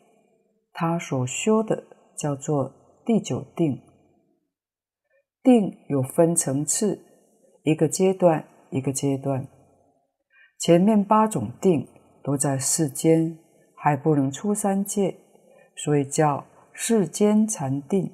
[0.72, 1.84] 他所修的
[2.16, 2.72] 叫做
[3.04, 3.80] 第九定。
[5.42, 7.04] 定有分层次，
[7.62, 9.46] 一个阶段一个阶段。
[10.58, 11.86] 前面八种定
[12.22, 13.38] 都在世间，
[13.76, 15.16] 还不能出三界，
[15.76, 16.46] 所以叫。
[16.76, 18.12] 世间禅定，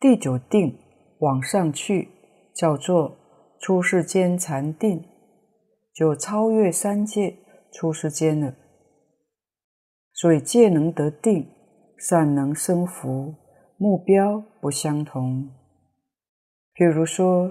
[0.00, 0.78] 第九定
[1.18, 2.08] 往上去
[2.54, 3.18] 叫做
[3.60, 5.04] 出世间禅定，
[5.92, 7.36] 就超越三界
[7.70, 8.56] 出世间了。
[10.20, 11.48] 所以戒能得定，
[11.96, 13.34] 善能生福，
[13.78, 15.48] 目标不相同。
[16.74, 17.50] 譬如说，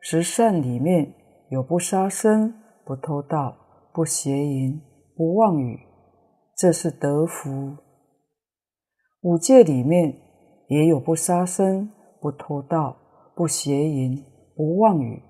[0.00, 1.14] 十善里面
[1.48, 2.52] 有不杀生、
[2.84, 3.56] 不偷盗、
[3.94, 4.78] 不邪淫、
[5.16, 5.80] 不妄语。
[6.54, 7.78] 这是得福。
[9.22, 10.14] 五戒里面
[10.68, 11.90] 也有不杀生、
[12.20, 12.98] 不偷盗、
[13.34, 14.22] 不邪淫、
[14.54, 15.22] 不妄语，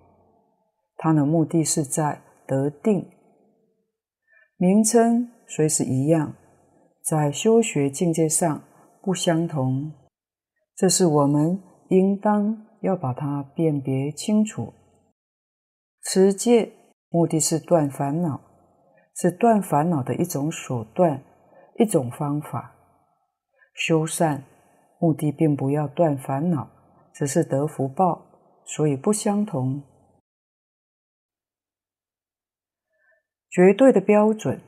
[0.97, 3.09] 它的目的是在得定。
[4.57, 6.35] 名称虽是一样，
[7.05, 8.63] 在修学境界上
[9.03, 9.93] 不相同，
[10.75, 14.73] 这是我们应当要把它辨别清楚。
[16.03, 16.73] 持戒
[17.11, 18.41] 目的是断烦恼。
[19.17, 21.23] 是断烦恼的一种手段，
[21.79, 22.75] 一种方法。
[23.73, 24.43] 修善
[24.99, 26.69] 目的并不要断烦恼，
[27.13, 28.27] 只是得福报，
[28.65, 29.85] 所以不相同。
[33.49, 34.61] 绝对的标准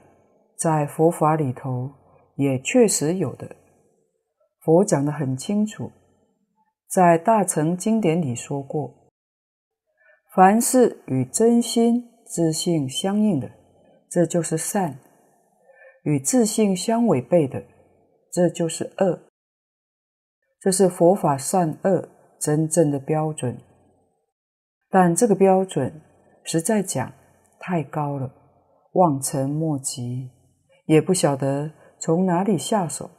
[0.56, 1.90] 在佛法里头
[2.36, 3.56] 也确实有的，
[4.60, 5.90] 佛讲得很清楚，
[6.88, 8.94] 在大乘经典里说过：
[10.34, 13.50] 凡是与真心、自性相应的。
[14.08, 14.98] 这就是善，
[16.04, 17.64] 与自性相违背的，
[18.32, 19.20] 这就是恶。
[20.60, 22.08] 这是佛法善恶
[22.40, 23.58] 真正的标准。
[24.88, 26.00] 但这个标准
[26.44, 27.12] 实在讲
[27.58, 28.32] 太高了，
[28.92, 30.30] 望尘莫及，
[30.86, 31.70] 也不晓得
[32.06, 33.10] 从哪里下手。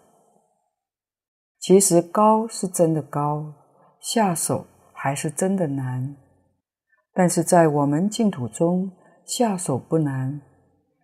[1.59, 3.53] 其实高是真的高，
[3.99, 6.15] 下手还是真的难。
[7.13, 8.89] 但是在我们净土中，
[9.25, 10.41] 下手不难。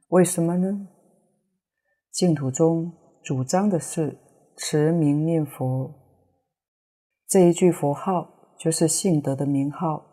[0.08, 0.88] 为什么呢？
[2.10, 2.90] 净土中
[3.22, 4.18] 主张的是
[4.56, 5.94] 持名念佛，
[7.28, 10.06] 这一句佛号就是信德的名号，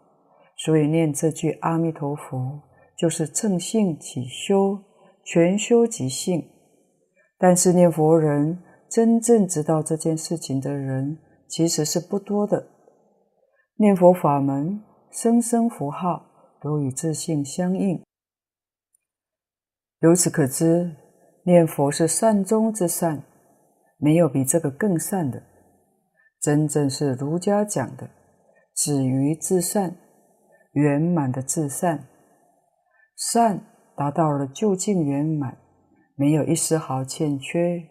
[0.57, 2.61] 所以念这句阿弥陀佛
[2.99, 4.77] 就是正性起修，
[5.23, 6.45] 全修即性。
[7.43, 11.17] 但是念佛人真正知道这件事情的人
[11.49, 12.69] 其实是不多的。
[13.77, 16.27] 念佛法门，声声佛号
[16.61, 18.05] 都与自性相应。
[20.01, 20.95] 由此可知，
[21.45, 23.23] 念佛是善中之善，
[23.97, 25.43] 没有比这个更善的。
[26.39, 28.11] 真正是儒家讲的
[28.77, 29.97] “止于至善”，
[30.73, 32.07] 圆满的至善，
[33.17, 33.65] 善
[33.97, 35.57] 达到了究竟圆满，
[36.21, 37.83] 没有一丝毫欠缺。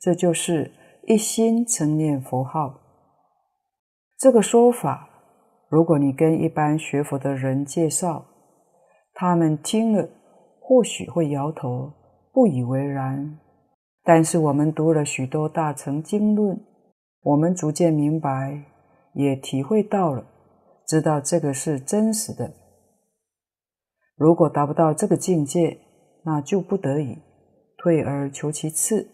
[0.00, 0.72] 这就是
[1.06, 2.80] 一心称念佛号。
[4.18, 5.08] 这个说法，
[5.68, 8.26] 如果你跟一般学佛的人介绍，
[9.14, 10.08] 他们听了。
[10.62, 11.92] 或许会摇头，
[12.32, 13.38] 不以为然。
[14.04, 16.64] 但是我们读了许多大乘经论，
[17.22, 18.62] 我们逐渐明白，
[19.14, 20.24] 也体会到了，
[20.86, 22.52] 知道这个是真实的。
[24.14, 25.78] 如果达不到这个境界，
[26.24, 27.18] 那就不得已
[27.82, 29.08] 退而求其次。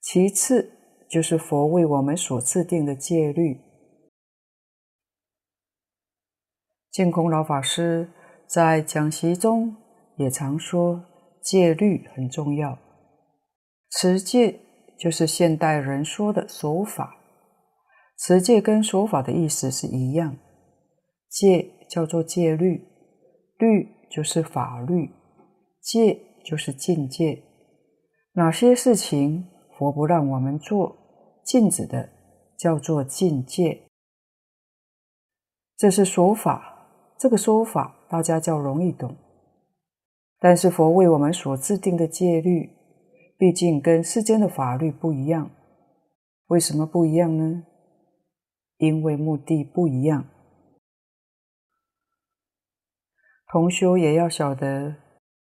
[0.00, 0.70] 其次
[1.08, 3.60] 就是佛为我们所制定的戒律。
[6.90, 8.12] 净空老法师
[8.46, 9.76] 在讲习中。
[10.16, 11.04] 也常说
[11.42, 12.78] 戒律很重要，
[13.90, 14.60] 持戒
[14.96, 17.16] 就是现代人说的守法。
[18.16, 20.36] 持戒跟守法的意思是一样，
[21.28, 22.86] 戒叫做戒律，
[23.58, 25.10] 律就是法律，
[25.80, 27.42] 戒就是禁戒。
[28.36, 30.96] 哪些事情佛不让我们做，
[31.44, 32.10] 禁止的
[32.58, 33.86] 叫做禁戒。
[35.76, 39.16] 这是说法，这个说法大家较容易懂。
[40.40, 42.70] 但是佛为我们所制定的戒律，
[43.38, 45.50] 毕竟跟世间的法律不一样。
[46.48, 47.64] 为什么不一样呢？
[48.78, 50.26] 因为目的不一样，
[53.46, 54.96] 同修也要晓得，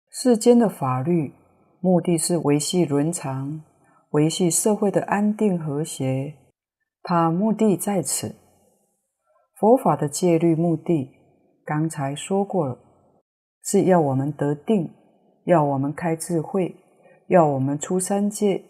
[0.09, 1.33] 世间的法律
[1.81, 3.63] 目的是维系伦常，
[4.11, 6.35] 维系社会的安定和谐，
[7.03, 8.35] 它目的在此。
[9.55, 11.11] 佛法的戒律目的，
[11.65, 12.79] 刚才说过了，
[13.63, 14.91] 是要我们得定，
[15.45, 16.75] 要我们开智慧，
[17.27, 18.63] 要我们出三界，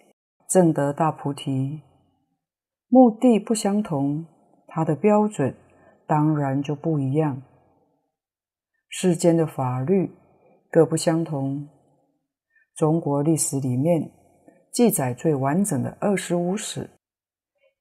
[0.48, 1.82] 证得大菩提。
[2.88, 4.26] 目的不相同。
[4.72, 5.56] 它的标准
[6.06, 7.42] 当然就不一样。
[8.88, 10.12] 世间的法律
[10.70, 11.68] 各不相同。
[12.80, 14.10] 中国历史里面
[14.72, 16.90] 记载最完整的二十五史，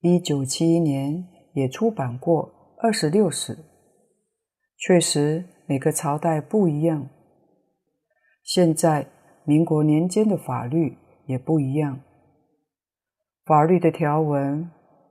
[0.00, 1.24] 一九七一年
[1.54, 3.56] 也出版过二十六史。
[4.76, 7.08] 确实每个朝代不一样。
[8.42, 9.06] 现在
[9.44, 12.00] 民国年间的法律也不一样。
[13.44, 14.68] 法律的条文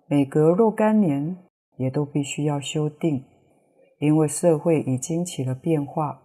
[0.08, 1.38] 每隔若干年。
[1.78, 3.24] 也都必须要修订，
[4.00, 6.24] 因为社会已经起了变化，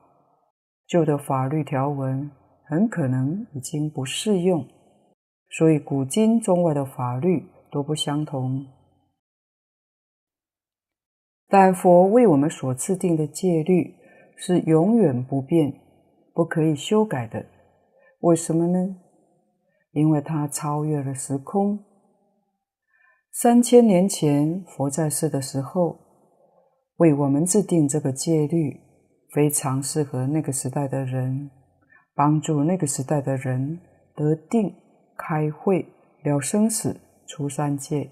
[0.87, 2.31] 旧的法律条文
[2.73, 4.66] 很可能已经不适用，
[5.51, 8.64] 所以古今中外的法律都不相同。
[11.49, 13.95] 但佛为我们所制定的戒律
[14.39, 15.83] 是永远不变、
[16.33, 17.45] 不可以修改的。
[18.20, 18.97] 为什么呢？
[19.93, 21.79] 因为它超越了时空。
[23.31, 25.99] 三千年前，佛在世的时候，
[26.97, 28.81] 为我们制定这个戒律，
[29.35, 31.51] 非常适合那个时代的人，
[32.15, 33.81] 帮助那个时代的人
[34.15, 34.75] 得定、
[35.17, 35.87] 开慧、
[36.23, 38.11] 了生死、出三界。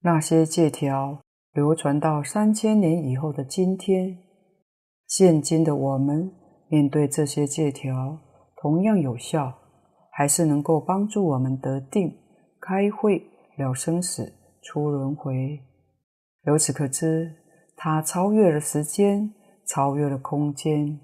[0.00, 1.20] 那些借条
[1.52, 4.18] 流传到三千年以后的今天，
[5.06, 6.32] 现今的我们
[6.68, 8.18] 面对这些借条，
[8.56, 9.58] 同样有效。
[10.10, 12.12] 还是能够帮助我们得定、
[12.60, 13.22] 开慧、
[13.56, 15.60] 了生死、出轮回。
[16.42, 17.36] 由此可知，
[17.76, 19.32] 它超越了时间，
[19.68, 20.98] 超越了空间。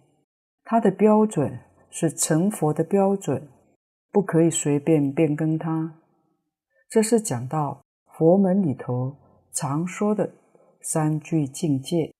[0.65, 1.59] 它的标准
[1.91, 3.49] 是成佛的标准，
[4.11, 6.01] 不可以随便变更它。
[6.89, 7.83] 这是讲到
[8.17, 9.17] 佛门里头
[9.53, 10.35] 常说的
[10.81, 12.13] 三具境界，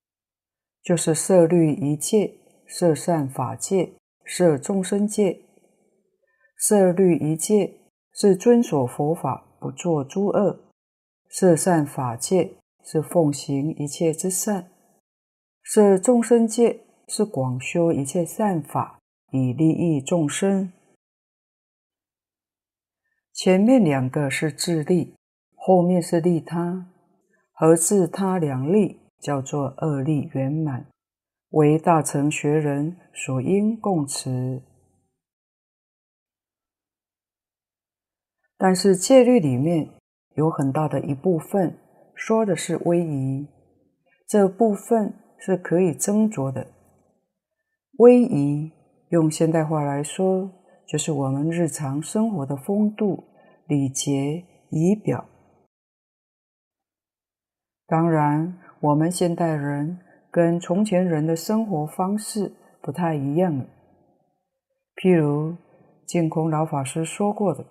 [0.83, 2.35] 就是摄律仪戒、
[2.67, 5.41] 摄善法戒、摄众生戒。
[6.57, 7.81] 摄律仪戒
[8.13, 10.71] 是遵守佛法，不做诸恶；
[11.29, 14.65] 摄善法戒是奉行一切之善；
[15.67, 19.01] 是众生界是广修一切善法，
[19.31, 20.71] 以利益众生。
[23.33, 25.17] 前面两个是自利，
[25.55, 26.93] 后面是利他，
[27.51, 30.87] 合自他两利，叫做二利圆满，
[31.49, 34.63] 为大乘学人所应共持。
[38.59, 39.89] 但是戒律里面
[40.37, 41.79] 有很大的一部分
[42.15, 43.49] 说的是威仪，
[44.27, 46.67] 这部分是可以斟酌的。
[47.99, 48.73] 威仪
[49.11, 50.51] 用现代话来说，
[50.89, 53.25] 就是我们日常生活的风度、
[53.67, 55.27] 礼节、仪表。
[57.87, 59.99] 当然，我们现代人
[60.31, 63.67] 跟从前人的生活方式不太一样了。
[64.97, 65.55] 譬如
[66.07, 67.67] 净空老法师说过的。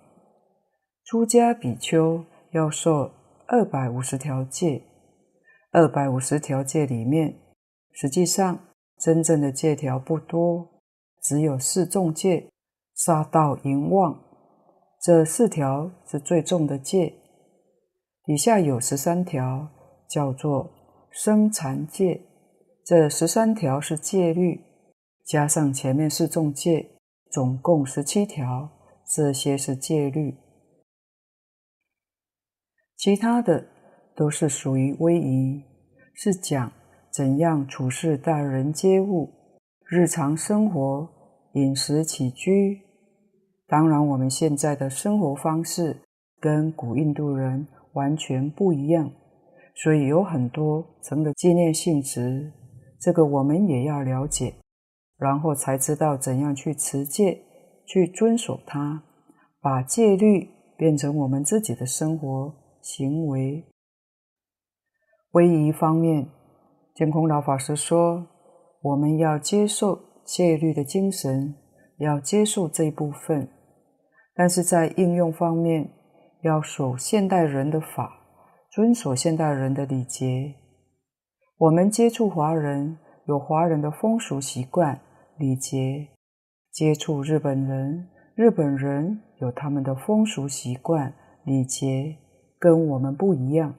[1.04, 3.10] 出家比丘要受
[3.48, 4.80] 二百五十条戒，
[5.72, 7.34] 二百五十条戒里面，
[7.94, 8.58] 实际上
[8.98, 10.82] 真正的戒条不多，
[11.22, 12.50] 只有四重戒：
[12.94, 14.20] 杀盗淫妄，
[15.00, 17.14] 这四条是最重的戒。
[18.24, 19.68] 底下有十三条，
[20.08, 20.70] 叫做
[21.10, 22.22] 生残戒，
[22.84, 24.64] 这十三条是戒律，
[25.24, 26.98] 加上前面四重戒，
[27.30, 28.70] 总共十七条，
[29.06, 30.36] 这些是戒律。
[32.96, 33.66] 其他的
[34.16, 35.62] 都是属于威仪，
[36.14, 36.72] 是讲
[37.14, 39.30] 怎样处事待人接物、
[39.86, 41.08] 日常生活、
[41.52, 42.80] 饮食起居。
[43.68, 46.02] 当然，我们现在的生活方式
[46.40, 49.12] 跟古印度人完全不一样，
[49.76, 52.52] 所以有很多成了纪念性质。
[52.98, 54.56] 这个我们也要了解，
[55.16, 57.40] 然后才知道怎样去持戒，
[57.86, 59.04] 去遵守它，
[59.60, 62.52] 把戒律变成我们自己的生活
[62.82, 63.64] 行为。
[65.30, 66.26] 唯一方面，
[66.94, 68.24] 监空老法师说，
[68.80, 71.56] 我们要接受戒律的精神，
[71.98, 73.48] 要接受这一部分，
[74.32, 75.90] 但是在应用方面，
[76.42, 78.12] 要守现代人的法，
[78.70, 80.54] 遵守现代人的礼节。
[81.58, 85.00] 我们接触华人，有华人的风俗习惯、
[85.36, 86.10] 礼节；
[86.70, 91.12] 接触日本人，日本人有他们的风俗习惯、
[91.44, 92.16] 礼节，
[92.60, 93.74] 跟我们不一样，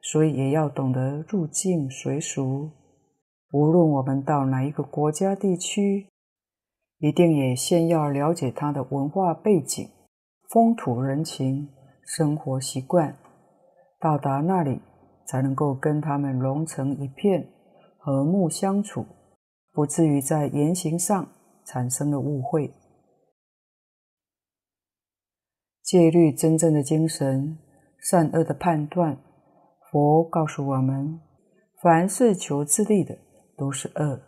[0.00, 2.70] 所以也要懂得入境随俗。
[3.52, 6.08] 无论我们到哪一个国家地区，
[6.98, 9.88] 一定也先要了解他的文化背景、
[10.50, 11.68] 风土人情、
[12.04, 13.18] 生活习惯，
[13.98, 14.80] 到达那里。
[15.30, 17.52] 才能够跟他们融成一片，
[17.98, 19.04] 和睦相处，
[19.74, 21.28] 不至于在言行上
[21.66, 22.72] 产生了误会。
[25.82, 27.58] 戒律真正的精神，
[27.98, 29.18] 善恶的判断，
[29.90, 31.20] 佛告诉我们：
[31.82, 33.16] 凡是求自利的
[33.56, 34.20] 都是恶，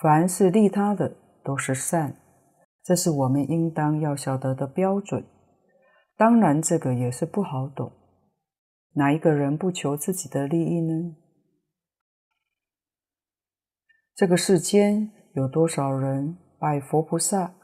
[0.00, 2.16] 凡是利他的都是善。
[2.82, 5.24] 这是我们应当要晓得的标准。
[6.16, 7.92] 当然，这个也是不好懂。
[8.94, 11.16] 哪一个人不求自己的利益呢？
[14.14, 17.54] 这个世间有多少人拜佛菩萨，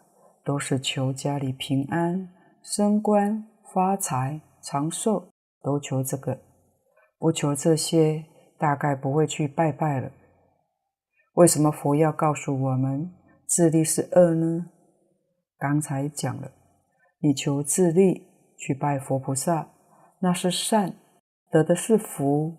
[0.44, 2.28] 都是求家里平安、
[2.62, 5.30] 升官、发财、长寿，
[5.62, 6.38] 都求这个。
[7.24, 8.26] 不求这些，
[8.58, 10.12] 大概不会去拜拜了。
[11.36, 13.10] 为什么佛要告诉我们
[13.46, 14.66] 自利是恶呢？
[15.56, 16.52] 刚才讲了，
[17.20, 18.26] 你求自利
[18.58, 19.70] 去拜佛菩萨，
[20.20, 20.96] 那是善。
[21.50, 22.58] 得的是福。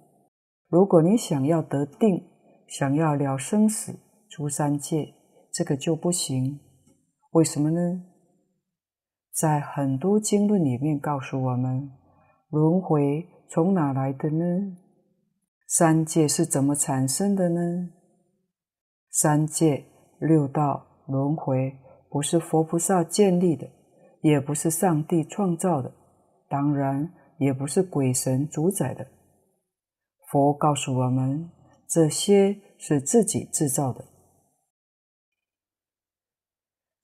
[0.68, 2.26] 如果你想要得定，
[2.68, 5.13] 想要了生死、出三界，
[5.53, 6.59] 这个就不行。
[7.34, 8.03] 为什么呢？
[9.32, 11.91] 在很多经论里面告诉我们，
[12.49, 14.78] 轮回从哪来的呢？
[15.68, 17.89] 三界是怎么产生的呢？
[19.10, 19.86] 三界
[20.20, 21.78] 六道轮回
[22.10, 23.68] 不是佛菩萨建立的，
[24.22, 25.93] 也不是上帝创造的，
[26.50, 27.12] 当然。
[27.38, 29.06] 也不是鬼神主宰的。
[30.32, 31.52] 佛告诉我们，
[31.86, 34.06] 这些是自己制造的。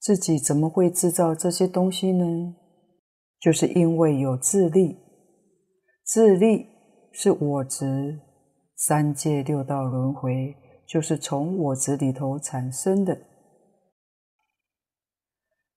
[0.00, 2.56] 自己怎么会制造这些东西呢？
[3.38, 5.01] 就是因为有自力。
[6.12, 6.66] 自利
[7.10, 8.20] 是我执，
[8.76, 10.54] 三界六道轮回
[10.86, 13.18] 就是从我执里头产生的。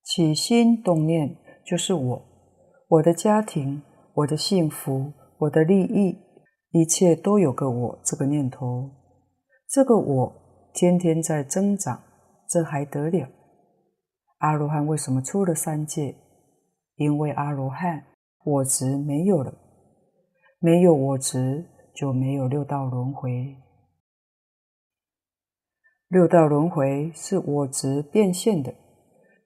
[0.03, 2.21] 起心动念就是我，
[2.89, 3.81] 我的家庭。
[4.13, 6.17] 我的幸福，我的利益，
[6.71, 8.91] 一切都有个我这个念头。
[9.69, 10.33] 这个我
[10.73, 12.03] 天天在增长，
[12.49, 13.29] 这还得了？
[14.39, 16.13] 阿罗汉为什么出了三界？
[16.95, 18.03] 因为阿罗汉
[18.43, 19.53] 我执没有了，
[20.66, 21.63] 没有我执
[21.93, 23.55] 就没有六道轮回。
[26.07, 28.74] 六道轮回是我执变现的，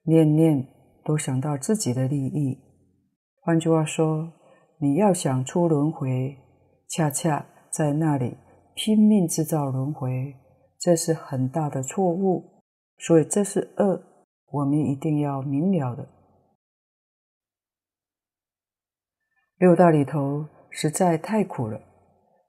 [0.04, 0.66] 念念
[1.04, 2.58] 都想到自己的利益。
[3.42, 4.32] 换句话说。
[4.82, 6.38] 你要想出轮回，
[6.88, 8.38] 恰恰在那里
[8.74, 10.34] 拼命制造轮回，
[10.78, 12.62] 这是很大的错误。
[12.96, 14.02] 所以这是恶，
[14.46, 16.08] 我们一定要明了的。
[19.58, 21.80] 六道里头实在太苦了。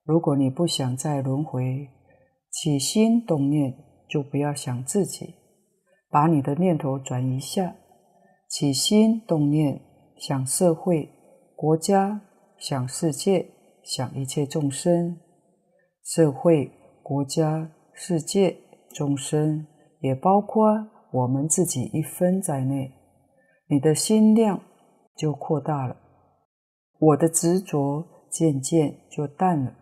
[0.03, 1.89] 如果你不想再轮回，
[2.49, 3.74] 起心动念
[4.09, 5.36] 就不要想自己，
[6.09, 7.76] 把你的念头转移下，
[8.47, 9.82] 起心动念
[10.17, 11.09] 想社会。
[11.55, 12.22] 国家
[12.57, 13.51] 想世界，
[13.84, 15.19] 想一切众生，
[16.03, 16.72] 社会、
[17.03, 18.57] 国家、世界、
[18.89, 19.67] 众生，
[19.99, 22.91] 也包括我们自己一分在内。
[23.67, 24.59] 你的心量
[25.15, 25.95] 就扩大了，
[26.97, 29.75] 我的执着渐渐就淡了。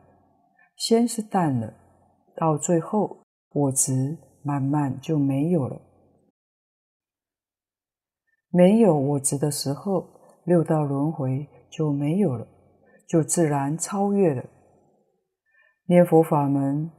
[0.75, 1.73] 先是淡了，
[2.35, 3.23] 到最后
[3.53, 5.79] 我执慢慢就没有了。
[8.49, 10.09] 没有我执的时候，
[10.43, 11.47] 六道轮回。
[11.71, 12.47] 就没有了，
[13.07, 14.43] 就自然超越了。
[15.85, 16.89] 念佛法门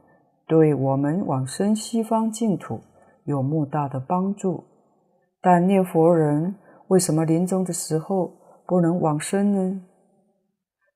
[0.47, 2.79] 对我们往生西方净土
[3.25, 4.63] 有莫大的帮助，
[5.41, 6.55] 但念佛人
[6.87, 8.31] 为什么临终的时候
[8.65, 9.81] 不能往生呢？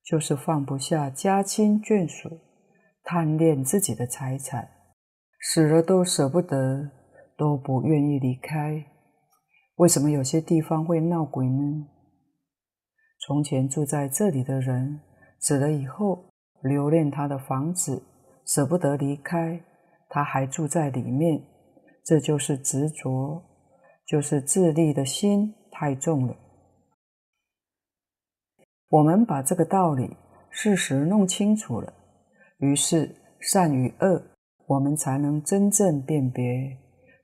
[0.06, 2.40] 就是放不下家亲眷属，
[3.04, 4.70] 贪恋自己的财产，
[5.42, 6.92] 死了都舍不得，
[7.36, 8.86] 都不愿意离开。
[9.78, 11.88] 为什么有些地方会闹鬼呢？
[13.20, 15.02] 从前住在这里的人
[15.40, 16.30] 死了以后，
[16.62, 18.04] 留恋他的房子，
[18.46, 19.60] 舍不得离开，
[20.08, 21.42] 他还住在里面，
[22.04, 23.44] 这就是执着，
[24.06, 26.36] 就是自利的心太重了。
[28.90, 30.16] 我们把这个道理、
[30.50, 31.92] 事实弄清楚了，
[32.60, 34.22] 于是善与恶，
[34.68, 36.78] 我们才能真正辨别。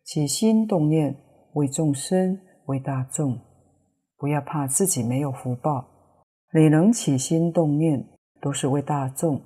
[0.03, 1.15] 起心动念
[1.53, 3.39] 为众生，为大众，
[4.17, 5.87] 不要怕自己没有福报。
[6.53, 8.09] 你能起心动念，
[8.41, 9.39] 都是为大众，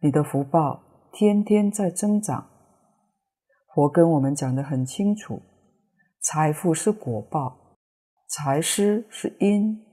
[0.00, 0.80] 你的福报
[1.12, 2.48] 天天在增长。
[3.74, 5.42] 佛跟我们讲得很清楚，
[6.20, 7.76] 财富是果报，
[8.28, 9.91] 财施是因。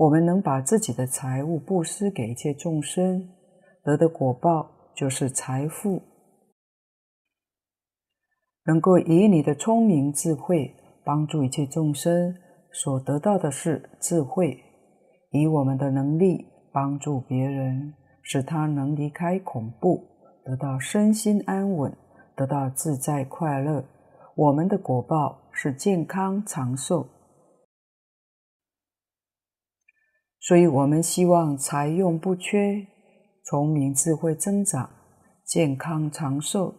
[0.00, 3.28] 我们能把自己的财物布施给一切众生，
[3.84, 6.00] 得的果报就是财富。
[8.64, 10.74] 能够以你的聪明智慧
[11.04, 12.34] 帮助一切众生，
[12.72, 14.56] 所得到的是智慧；
[15.32, 17.92] 以我们的能力帮助别人，
[18.22, 20.02] 使他能离开恐怖，
[20.46, 21.94] 得到身心安稳，
[22.34, 23.84] 得到自在快乐。
[24.34, 27.06] 我们的果报是健康长寿。
[30.40, 32.86] 所以，我们希望财用不缺，
[33.44, 34.88] 聪明智慧增长，
[35.44, 36.74] 健康长寿。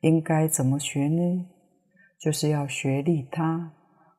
[0.00, 1.46] 应该怎么学呢？
[2.18, 3.72] 就是要学利他，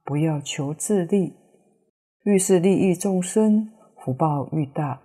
[0.06, 1.34] 不要求自利。
[2.26, 3.70] 愈是利益众生，
[4.04, 5.02] 福报愈大。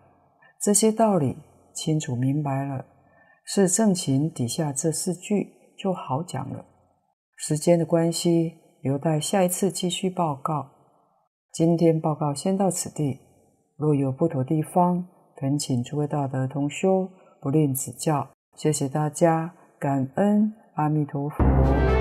[0.61, 1.37] 这些道理
[1.75, 2.85] 清楚明白了，
[3.45, 6.65] 是正勤底下这四句就好讲了。
[7.37, 10.71] 时间的关系，留待下一次继续报告。
[11.53, 13.28] 今天报告先到此地。
[13.79, 15.07] 若有不妥地方，
[15.37, 17.09] 恳请诸位大德同修
[17.41, 18.29] 不吝指教。
[18.57, 21.98] 谢谢大家，感恩阿弥陀佛。